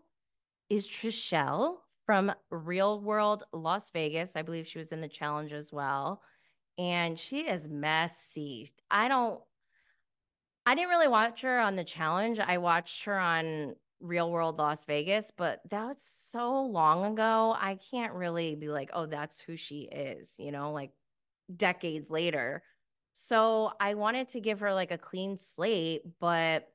is 0.69 0.87
Trishelle 0.87 1.77
from 2.05 2.33
Real 2.49 2.99
World 2.99 3.43
Las 3.53 3.91
Vegas. 3.91 4.35
I 4.35 4.41
believe 4.41 4.67
she 4.67 4.79
was 4.79 4.91
in 4.91 5.01
the 5.01 5.07
challenge 5.07 5.53
as 5.53 5.71
well. 5.71 6.21
And 6.77 7.17
she 7.17 7.41
is 7.41 7.69
messy. 7.69 8.69
I 8.89 9.07
don't, 9.07 9.39
I 10.65 10.75
didn't 10.75 10.89
really 10.89 11.07
watch 11.07 11.41
her 11.41 11.59
on 11.59 11.75
the 11.75 11.83
challenge. 11.83 12.39
I 12.39 12.57
watched 12.57 13.03
her 13.05 13.17
on 13.17 13.75
Real 13.99 14.31
World 14.31 14.57
Las 14.57 14.85
Vegas, 14.85 15.31
but 15.31 15.61
that 15.69 15.85
was 15.85 16.01
so 16.01 16.63
long 16.63 17.05
ago. 17.05 17.55
I 17.57 17.77
can't 17.91 18.13
really 18.13 18.55
be 18.55 18.69
like, 18.69 18.89
oh, 18.93 19.05
that's 19.05 19.39
who 19.39 19.55
she 19.55 19.83
is, 19.83 20.35
you 20.39 20.51
know, 20.51 20.71
like 20.71 20.91
decades 21.55 22.11
later. 22.11 22.63
So 23.13 23.71
I 23.79 23.93
wanted 23.93 24.29
to 24.29 24.41
give 24.41 24.61
her 24.61 24.73
like 24.73 24.91
a 24.91 24.97
clean 24.97 25.37
slate, 25.37 26.01
but 26.19 26.67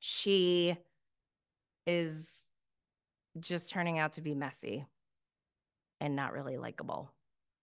she 0.00 0.76
is 1.86 2.48
just 3.38 3.70
turning 3.70 3.98
out 3.98 4.14
to 4.14 4.22
be 4.22 4.34
messy 4.34 4.84
and 6.00 6.16
not 6.16 6.32
really 6.32 6.56
likable 6.58 7.10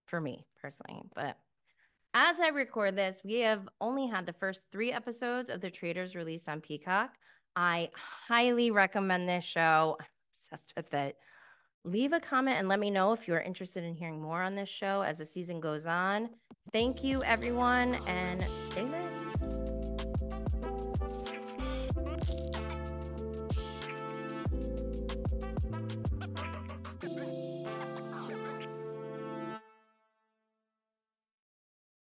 for 0.06 0.20
me 0.20 0.47
personally. 0.68 1.02
But 1.14 1.36
as 2.14 2.40
I 2.40 2.48
record 2.48 2.96
this, 2.96 3.22
we 3.24 3.40
have 3.40 3.68
only 3.80 4.06
had 4.06 4.26
the 4.26 4.32
first 4.34 4.66
three 4.70 4.92
episodes 4.92 5.48
of 5.48 5.60
The 5.60 5.70
Traitors 5.70 6.14
released 6.14 6.48
on 6.48 6.60
Peacock. 6.60 7.10
I 7.56 7.90
highly 7.94 8.70
recommend 8.70 9.28
this 9.28 9.44
show. 9.44 9.96
I'm 9.98 10.06
obsessed 10.32 10.72
with 10.76 10.92
it. 10.92 11.16
Leave 11.84 12.12
a 12.12 12.20
comment 12.20 12.58
and 12.58 12.68
let 12.68 12.80
me 12.80 12.90
know 12.90 13.12
if 13.12 13.26
you're 13.26 13.40
interested 13.40 13.82
in 13.82 13.94
hearing 13.94 14.20
more 14.20 14.42
on 14.42 14.54
this 14.54 14.68
show 14.68 15.02
as 15.02 15.18
the 15.18 15.24
season 15.24 15.60
goes 15.60 15.86
on. 15.86 16.28
Thank 16.72 17.02
you, 17.02 17.22
everyone, 17.24 17.94
and 18.06 18.44
stay 18.56 18.84
lit. 18.84 19.07